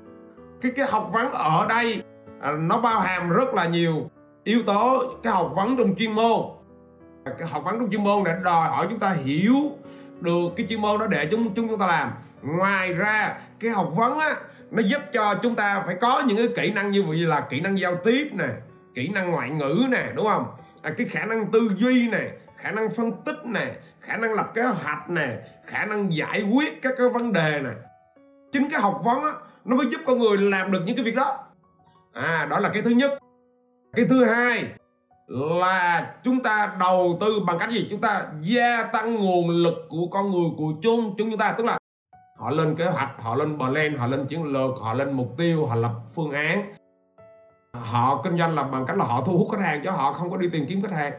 Cái 0.62 0.72
cái 0.76 0.88
học 0.90 1.10
vấn 1.14 1.32
ở 1.32 1.66
đây 1.70 2.04
à, 2.42 2.52
nó 2.52 2.78
bao 2.78 3.00
hàm 3.00 3.30
rất 3.30 3.54
là 3.54 3.66
nhiều 3.66 4.10
yếu 4.44 4.64
tố. 4.64 5.04
Cái 5.24 5.34
học 5.34 5.52
vấn 5.56 5.78
trong 5.78 5.96
chuyên 5.96 6.12
môn. 6.12 6.42
Cái 7.38 7.48
học 7.48 7.64
vấn 7.64 7.80
trong 7.80 7.92
chuyên 7.92 8.04
môn 8.04 8.24
để 8.24 8.32
đòi 8.44 8.70
hỏi 8.70 8.88
chúng 8.90 9.00
ta 9.00 9.10
hiểu 9.10 9.56
được 10.22 10.50
cái 10.56 10.66
chuyên 10.70 10.82
môn 10.82 11.00
đó 11.00 11.08
để 11.08 11.28
chúng 11.32 11.54
chúng 11.54 11.68
chúng 11.68 11.80
ta 11.80 11.88
làm. 11.88 12.12
Ngoài 12.42 12.94
ra 12.94 13.38
cái 13.60 13.72
học 13.72 13.92
vấn 13.96 14.20
á 14.20 14.36
nó 14.72 14.82
giúp 14.82 15.02
cho 15.14 15.36
chúng 15.44 15.56
ta 15.56 15.84
phải 15.86 15.96
có 16.02 16.24
những 16.28 16.38
cái 16.38 16.48
kỹ 16.56 16.72
năng 16.74 16.92
như 16.92 17.04
vậy 17.04 17.18
là 17.18 17.42
kỹ 17.50 17.60
năng 17.60 17.80
giao 17.80 17.96
tiếp 17.96 18.32
nè 18.34 18.48
kỹ 18.94 19.08
năng 19.08 19.32
ngoại 19.32 19.50
ngữ 19.50 19.86
nè 19.90 20.12
đúng 20.16 20.28
không? 20.28 20.46
À, 20.82 20.92
cái 20.98 21.08
khả 21.08 21.26
năng 21.26 21.52
tư 21.52 21.60
duy 21.78 22.08
nè 22.08 22.32
khả 22.66 22.72
năng 22.72 22.90
phân 22.90 23.12
tích 23.26 23.46
nè, 23.46 23.76
khả 24.00 24.18
năng 24.18 24.34
lập 24.34 24.52
kế 24.54 24.64
hoạch 24.64 25.10
nè, 25.10 25.38
khả 25.66 25.86
năng 25.86 26.16
giải 26.16 26.44
quyết 26.54 26.82
các 26.82 26.94
cái 26.98 27.10
vấn 27.10 27.34
đề 27.34 27.60
nè. 27.64 27.70
Chính 28.52 28.70
cái 28.70 28.82
học 28.82 29.02
vấn 29.04 29.24
á, 29.24 29.32
nó 29.66 29.76
mới 29.76 29.86
giúp 29.92 30.02
con 30.06 30.20
người 30.20 30.38
làm 30.38 30.72
được 30.72 30.80
những 30.86 30.96
cái 30.96 31.06
việc 31.06 31.16
đó. 31.16 31.38
À 32.14 32.48
đó 32.50 32.60
là 32.60 32.70
cái 32.74 32.82
thứ 32.82 32.90
nhất. 32.90 33.12
Cái 33.94 34.06
thứ 34.10 34.26
hai 34.26 34.66
là 35.28 36.14
chúng 36.24 36.44
ta 36.44 36.76
đầu 36.80 37.18
tư 37.22 37.40
bằng 37.48 37.60
cách 37.60 37.70
gì? 37.70 37.88
Chúng 37.90 38.02
ta 38.02 38.28
gia 38.42 38.84
tăng 38.84 39.16
nguồn 39.16 39.50
lực 39.50 39.76
của 39.90 40.08
con 40.12 40.32
người 40.32 40.50
của 40.58 40.74
chung 40.82 41.16
chúng 41.18 41.30
chúng 41.30 41.40
ta, 41.40 41.56
tức 41.58 41.64
là 41.64 41.78
họ 42.38 42.50
lên 42.50 42.76
kế 42.76 42.86
hoạch, 42.86 43.12
họ 43.22 43.36
lên 43.36 43.58
plan, 43.58 43.98
họ 43.98 44.08
lên 44.08 44.26
chiến 44.28 44.44
lược, 44.44 44.72
họ 44.82 44.94
lên 44.94 45.12
mục 45.12 45.34
tiêu, 45.38 45.66
họ 45.66 45.76
lập 45.76 45.94
phương 46.16 46.32
án. 46.32 46.74
Họ 47.74 48.22
kinh 48.24 48.38
doanh 48.38 48.56
là 48.56 48.64
bằng 48.64 48.86
cách 48.86 48.98
là 48.98 49.06
họ 49.06 49.24
thu 49.26 49.38
hút 49.38 49.48
khách 49.52 49.64
hàng 49.64 49.82
chứ 49.84 49.90
họ 49.90 50.14
không 50.14 50.32
có 50.32 50.38
đi 50.38 50.50
tìm 50.50 50.66
kiếm 50.70 50.82
khách 50.82 50.92
hàng 50.92 51.14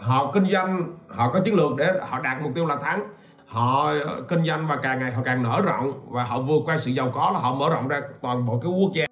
họ 0.00 0.30
kinh 0.34 0.50
doanh, 0.50 0.98
họ 1.08 1.30
có 1.32 1.40
chiến 1.44 1.54
lược 1.54 1.76
để 1.76 1.92
họ 2.08 2.20
đạt 2.20 2.42
mục 2.42 2.52
tiêu 2.54 2.66
là 2.66 2.76
thắng. 2.76 3.02
Họ 3.46 3.92
kinh 4.28 4.44
doanh 4.46 4.66
và 4.66 4.76
càng 4.76 4.98
ngày 4.98 5.12
họ 5.12 5.22
càng 5.24 5.42
nở 5.42 5.62
rộng 5.64 5.92
và 6.08 6.24
họ 6.24 6.40
vượt 6.40 6.62
qua 6.64 6.76
sự 6.76 6.90
giàu 6.90 7.10
có 7.14 7.30
là 7.34 7.38
họ 7.38 7.54
mở 7.54 7.70
rộng 7.70 7.88
ra 7.88 8.00
toàn 8.22 8.46
bộ 8.46 8.60
cái 8.62 8.72
quốc 8.72 8.92
gia. 8.94 9.06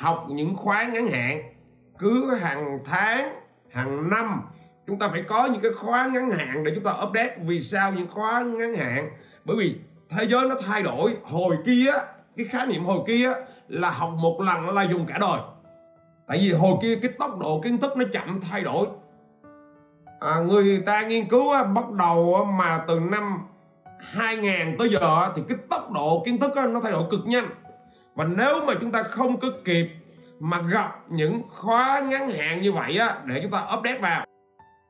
Học 0.00 0.26
những 0.28 0.56
khóa 0.56 0.82
ngắn 0.82 1.06
hạn, 1.06 1.42
cứ 1.98 2.34
hàng 2.34 2.78
tháng, 2.84 3.34
hàng 3.70 4.10
năm, 4.10 4.42
chúng 4.86 4.98
ta 4.98 5.08
phải 5.08 5.22
có 5.28 5.46
những 5.46 5.60
cái 5.60 5.72
khóa 5.72 6.06
ngắn 6.06 6.30
hạn 6.30 6.64
để 6.64 6.72
chúng 6.74 6.84
ta 6.84 6.90
update. 6.90 7.36
Vì 7.42 7.60
sao 7.60 7.92
những 7.92 8.08
khóa 8.10 8.40
ngắn 8.40 8.74
hạn? 8.74 9.10
Bởi 9.44 9.56
vì 9.56 9.76
thế 10.08 10.24
giới 10.24 10.48
nó 10.48 10.54
thay 10.66 10.82
đổi. 10.82 11.16
Hồi 11.24 11.56
kia, 11.66 11.92
cái 12.36 12.46
khái 12.46 12.66
niệm 12.66 12.84
hồi 12.84 12.98
kia 13.06 13.32
là 13.68 13.90
học 13.90 14.10
một 14.16 14.40
lần 14.40 14.74
là 14.74 14.82
dùng 14.82 15.06
cả 15.06 15.18
đời. 15.20 15.40
Tại 16.26 16.38
vì 16.38 16.52
hồi 16.52 16.74
kia 16.82 16.98
cái 17.02 17.10
tốc 17.18 17.38
độ 17.38 17.60
kiến 17.64 17.78
thức 17.78 17.96
nó 17.96 18.04
chậm 18.12 18.40
thay 18.40 18.62
đổi 18.62 18.86
à, 20.20 20.40
người 20.40 20.82
ta 20.86 21.02
nghiên 21.02 21.28
cứu 21.28 21.52
bắt 21.74 21.90
đầu 21.90 22.44
mà 22.44 22.84
từ 22.88 23.00
năm 23.00 23.38
2000 23.98 24.76
tới 24.78 24.88
giờ 24.90 25.32
thì 25.36 25.42
cái 25.48 25.58
tốc 25.70 25.90
độ 25.92 26.22
kiến 26.24 26.38
thức 26.38 26.56
nó 26.56 26.80
thay 26.80 26.92
đổi 26.92 27.04
cực 27.10 27.26
nhanh. 27.26 27.48
Và 28.14 28.24
nếu 28.24 28.64
mà 28.66 28.74
chúng 28.80 28.92
ta 28.92 29.02
không 29.02 29.40
có 29.40 29.48
kịp 29.64 29.90
mà 30.40 30.60
gặp 30.62 31.04
những 31.08 31.42
khóa 31.48 32.00
ngắn 32.00 32.30
hạn 32.30 32.60
như 32.60 32.72
vậy 32.72 32.98
á 32.98 33.18
để 33.24 33.40
chúng 33.42 33.50
ta 33.50 33.66
update 33.78 33.98
vào 33.98 34.26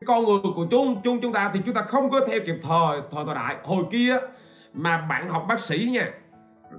con 0.06 0.24
người 0.24 0.38
của 0.42 0.66
chúng 0.70 1.00
chúng 1.04 1.20
chúng 1.20 1.32
ta 1.32 1.50
thì 1.52 1.60
chúng 1.66 1.74
ta 1.74 1.82
không 1.82 2.10
có 2.10 2.20
theo 2.26 2.40
kịp 2.46 2.56
thời 2.62 3.00
thời 3.10 3.24
thời 3.26 3.34
đại. 3.34 3.56
Hồi 3.64 3.84
kia 3.90 4.16
mà 4.72 5.06
bạn 5.08 5.28
học 5.28 5.44
bác 5.48 5.60
sĩ 5.60 5.88
nha 5.92 6.10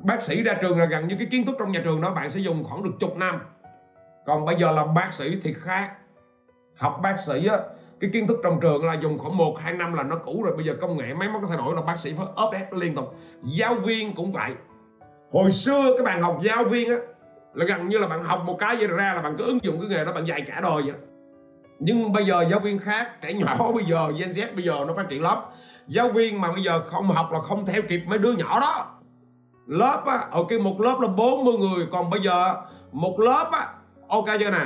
bác 0.03 0.21
sĩ 0.21 0.43
ra 0.43 0.53
trường 0.61 0.79
là 0.79 0.85
gần 0.85 1.07
như 1.07 1.15
cái 1.17 1.27
kiến 1.31 1.45
thức 1.45 1.55
trong 1.59 1.71
nhà 1.71 1.81
trường 1.83 2.01
đó 2.01 2.13
bạn 2.13 2.29
sẽ 2.29 2.39
dùng 2.39 2.63
khoảng 2.63 2.83
được 2.83 2.93
chục 2.99 3.17
năm. 3.17 3.39
Còn 4.25 4.45
bây 4.45 4.55
giờ 4.55 4.71
là 4.71 4.85
bác 4.85 5.13
sĩ 5.13 5.39
thì 5.43 5.53
khác. 5.53 5.91
Học 6.77 6.99
bác 7.03 7.19
sĩ 7.19 7.47
á 7.47 7.57
cái 8.01 8.09
kiến 8.13 8.27
thức 8.27 8.37
trong 8.43 8.59
trường 8.59 8.85
là 8.85 8.93
dùng 8.93 9.19
khoảng 9.19 9.37
1 9.37 9.59
2 9.59 9.73
năm 9.73 9.93
là 9.93 10.03
nó 10.03 10.15
cũ 10.15 10.43
rồi. 10.43 10.55
Bây 10.55 10.65
giờ 10.65 10.73
công 10.81 10.97
nghệ 10.97 11.13
máy 11.13 11.29
móc 11.29 11.41
nó 11.41 11.47
thay 11.47 11.57
đổi 11.57 11.75
là 11.75 11.81
bác 11.81 11.99
sĩ 11.99 12.13
phải 12.13 12.25
update 12.45 12.67
liên 12.71 12.95
tục. 12.95 13.15
Giáo 13.43 13.75
viên 13.75 14.15
cũng 14.15 14.31
vậy. 14.31 14.51
Hồi 15.31 15.51
xưa 15.51 15.93
các 15.97 16.03
bạn 16.03 16.21
học 16.21 16.37
giáo 16.41 16.63
viên 16.63 16.89
á, 16.89 16.95
là 17.53 17.65
gần 17.65 17.89
như 17.89 17.97
là 17.97 18.07
bạn 18.07 18.23
học 18.23 18.43
một 18.45 18.55
cái 18.59 18.75
vậy 18.75 18.87
ra 18.87 19.13
là 19.13 19.21
bạn 19.21 19.35
cứ 19.37 19.43
ứng 19.45 19.63
dụng 19.63 19.79
cái 19.79 19.89
nghề 19.89 20.05
đó 20.05 20.13
bạn 20.13 20.25
dạy 20.25 20.41
cả 20.47 20.59
đời 20.63 20.81
vậy 20.81 20.91
đó. 20.91 20.97
Nhưng 21.79 22.13
bây 22.13 22.25
giờ 22.25 22.45
giáo 22.51 22.59
viên 22.59 22.79
khác, 22.79 23.21
trẻ 23.21 23.33
nhỏ 23.33 23.71
bây 23.75 23.85
giờ, 23.85 24.11
Gen 24.19 24.29
Z 24.29 24.55
bây 24.55 24.63
giờ 24.63 24.85
nó 24.87 24.93
phát 24.93 25.09
triển 25.09 25.21
lắm. 25.21 25.37
Giáo 25.87 26.09
viên 26.09 26.41
mà 26.41 26.51
bây 26.51 26.63
giờ 26.63 26.81
không 26.89 27.07
học 27.07 27.29
là 27.31 27.39
không 27.39 27.65
theo 27.65 27.81
kịp 27.89 28.01
mấy 28.07 28.19
đứa 28.19 28.31
nhỏ 28.33 28.59
đó. 28.59 28.87
Lớp 29.67 30.03
á, 30.05 30.27
ok, 30.31 30.51
một 30.61 30.81
lớp 30.81 30.97
là 31.01 31.07
40 31.07 31.53
người. 31.59 31.87
Còn 31.91 32.09
bây 32.09 32.21
giờ 32.21 32.55
một 32.91 33.19
lớp 33.19 33.49
á, 33.51 33.67
ok 34.07 34.25
chưa 34.39 34.51
nè? 34.51 34.65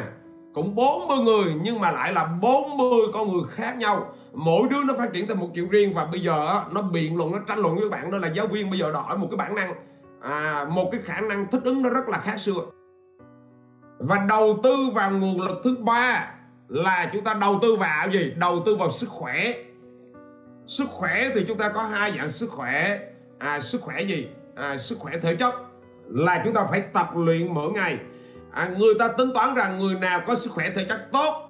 Cũng 0.55 0.75
40 0.75 1.17
người 1.17 1.53
nhưng 1.61 1.79
mà 1.79 1.91
lại 1.91 2.13
là 2.13 2.25
40 2.41 2.99
con 3.13 3.31
người 3.31 3.43
khác 3.49 3.77
nhau. 3.77 4.13
Mỗi 4.33 4.67
đứa 4.69 4.83
nó 4.83 4.93
phát 4.97 5.13
triển 5.13 5.27
theo 5.27 5.35
một 5.35 5.47
kiểu 5.53 5.67
riêng 5.71 5.93
và 5.93 6.05
bây 6.05 6.21
giờ 6.21 6.63
nó 6.71 6.81
biện 6.81 7.17
luận 7.17 7.31
nó 7.31 7.39
tranh 7.47 7.59
luận 7.59 7.75
với 7.75 7.89
bạn 7.89 8.11
đó 8.11 8.17
là 8.17 8.27
giáo 8.27 8.47
viên 8.47 8.69
bây 8.69 8.79
giờ 8.79 8.91
đòi 8.91 9.03
hỏi 9.03 9.17
một 9.17 9.27
cái 9.31 9.37
bản 9.37 9.55
năng. 9.55 9.73
À, 10.21 10.65
một 10.69 10.89
cái 10.91 11.01
khả 11.05 11.21
năng 11.21 11.45
thích 11.51 11.61
ứng 11.63 11.81
nó 11.81 11.89
rất 11.89 12.09
là 12.09 12.17
khác 12.17 12.37
xưa. 12.37 12.65
Và 13.99 14.25
đầu 14.29 14.59
tư 14.63 14.75
vào 14.93 15.11
nguồn 15.11 15.41
lực 15.41 15.61
thứ 15.63 15.75
ba 15.79 16.31
là 16.67 17.09
chúng 17.13 17.23
ta 17.23 17.33
đầu 17.33 17.59
tư 17.61 17.75
vào 17.75 18.09
gì? 18.09 18.33
Đầu 18.37 18.63
tư 18.65 18.75
vào 18.75 18.91
sức 18.91 19.09
khỏe. 19.09 19.53
Sức 20.67 20.89
khỏe 20.89 21.29
thì 21.35 21.45
chúng 21.47 21.57
ta 21.57 21.69
có 21.69 21.83
hai 21.83 22.17
dạng 22.17 22.29
sức 22.29 22.49
khỏe. 22.51 22.99
À, 23.39 23.59
sức 23.59 23.81
khỏe 23.81 24.01
gì? 24.01 24.27
À, 24.55 24.77
sức 24.77 24.99
khỏe 24.99 25.13
thể 25.21 25.35
chất. 25.35 25.55
Là 26.07 26.41
chúng 26.45 26.53
ta 26.53 26.65
phải 26.69 26.81
tập 26.81 27.09
luyện 27.15 27.53
mỗi 27.53 27.71
ngày 27.71 27.99
à, 28.55 28.69
người 28.77 28.93
ta 28.99 29.07
tính 29.07 29.31
toán 29.33 29.55
rằng 29.55 29.79
người 29.79 29.95
nào 29.95 30.21
có 30.27 30.35
sức 30.35 30.51
khỏe 30.51 30.69
thể 30.75 30.85
chất 30.89 31.07
tốt 31.11 31.49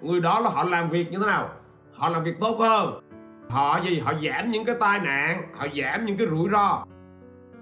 người 0.00 0.20
đó 0.20 0.40
là 0.40 0.50
họ 0.50 0.64
làm 0.64 0.90
việc 0.90 1.12
như 1.12 1.18
thế 1.18 1.26
nào? 1.26 1.50
Họ 1.92 2.08
làm 2.08 2.24
việc 2.24 2.40
tốt 2.40 2.56
hơn. 2.58 3.00
Họ 3.48 3.80
gì? 3.80 4.00
Họ 4.00 4.12
giảm 4.22 4.50
những 4.50 4.64
cái 4.64 4.76
tai 4.80 4.98
nạn 4.98 5.42
họ 5.54 5.66
giảm 5.82 6.04
những 6.04 6.16
cái 6.16 6.26
rủi 6.26 6.48
ro. 6.52 6.84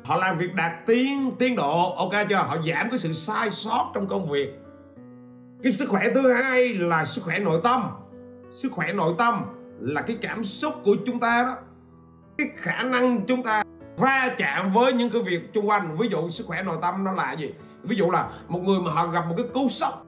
Họ 0.05 0.17
làm 0.17 0.39
việc 0.39 0.55
đạt 0.55 0.73
tiến 0.87 1.33
tiến 1.39 1.57
độ 1.57 1.95
ok 1.95 2.13
chưa? 2.29 2.37
Họ 2.37 2.57
giảm 2.69 2.91
cái 2.91 2.99
sự 2.99 3.13
sai 3.13 3.51
sót 3.51 3.91
trong 3.95 4.09
công 4.09 4.27
việc. 4.27 4.59
Cái 5.63 5.73
sức 5.73 5.89
khỏe 5.89 6.11
thứ 6.15 6.33
hai 6.33 6.75
là 6.75 7.05
sức 7.05 7.25
khỏe 7.25 7.39
nội 7.39 7.61
tâm. 7.65 7.83
Sức 8.51 8.73
khỏe 8.73 8.93
nội 8.93 9.15
tâm 9.19 9.45
là 9.81 10.03
cái 10.03 10.19
cảm 10.23 10.45
xúc 10.45 10.75
của 10.85 10.97
chúng 11.07 11.21
ta 11.21 11.43
đó. 11.43 11.57
Cái 12.39 12.49
khả 12.57 12.83
năng 12.83 13.27
chúng 13.27 13.43
ta 13.43 13.63
va 13.97 14.35
chạm 14.39 14.73
với 14.73 14.93
những 14.93 15.11
cái 15.11 15.23
việc 15.23 15.51
xung 15.55 15.69
quanh. 15.69 15.97
Ví 15.97 16.09
dụ 16.09 16.31
sức 16.31 16.47
khỏe 16.47 16.63
nội 16.63 16.77
tâm 16.83 17.05
nó 17.05 17.13
là 17.13 17.33
gì? 17.33 17.55
Ví 17.85 17.97
dụ 17.97 18.11
là 18.11 18.29
một 18.49 18.61
người 18.65 18.81
mà 18.81 18.91
họ 18.91 19.07
gặp 19.07 19.27
một 19.29 19.35
cái 19.37 19.47
cú 19.55 19.69
sốc 19.69 20.07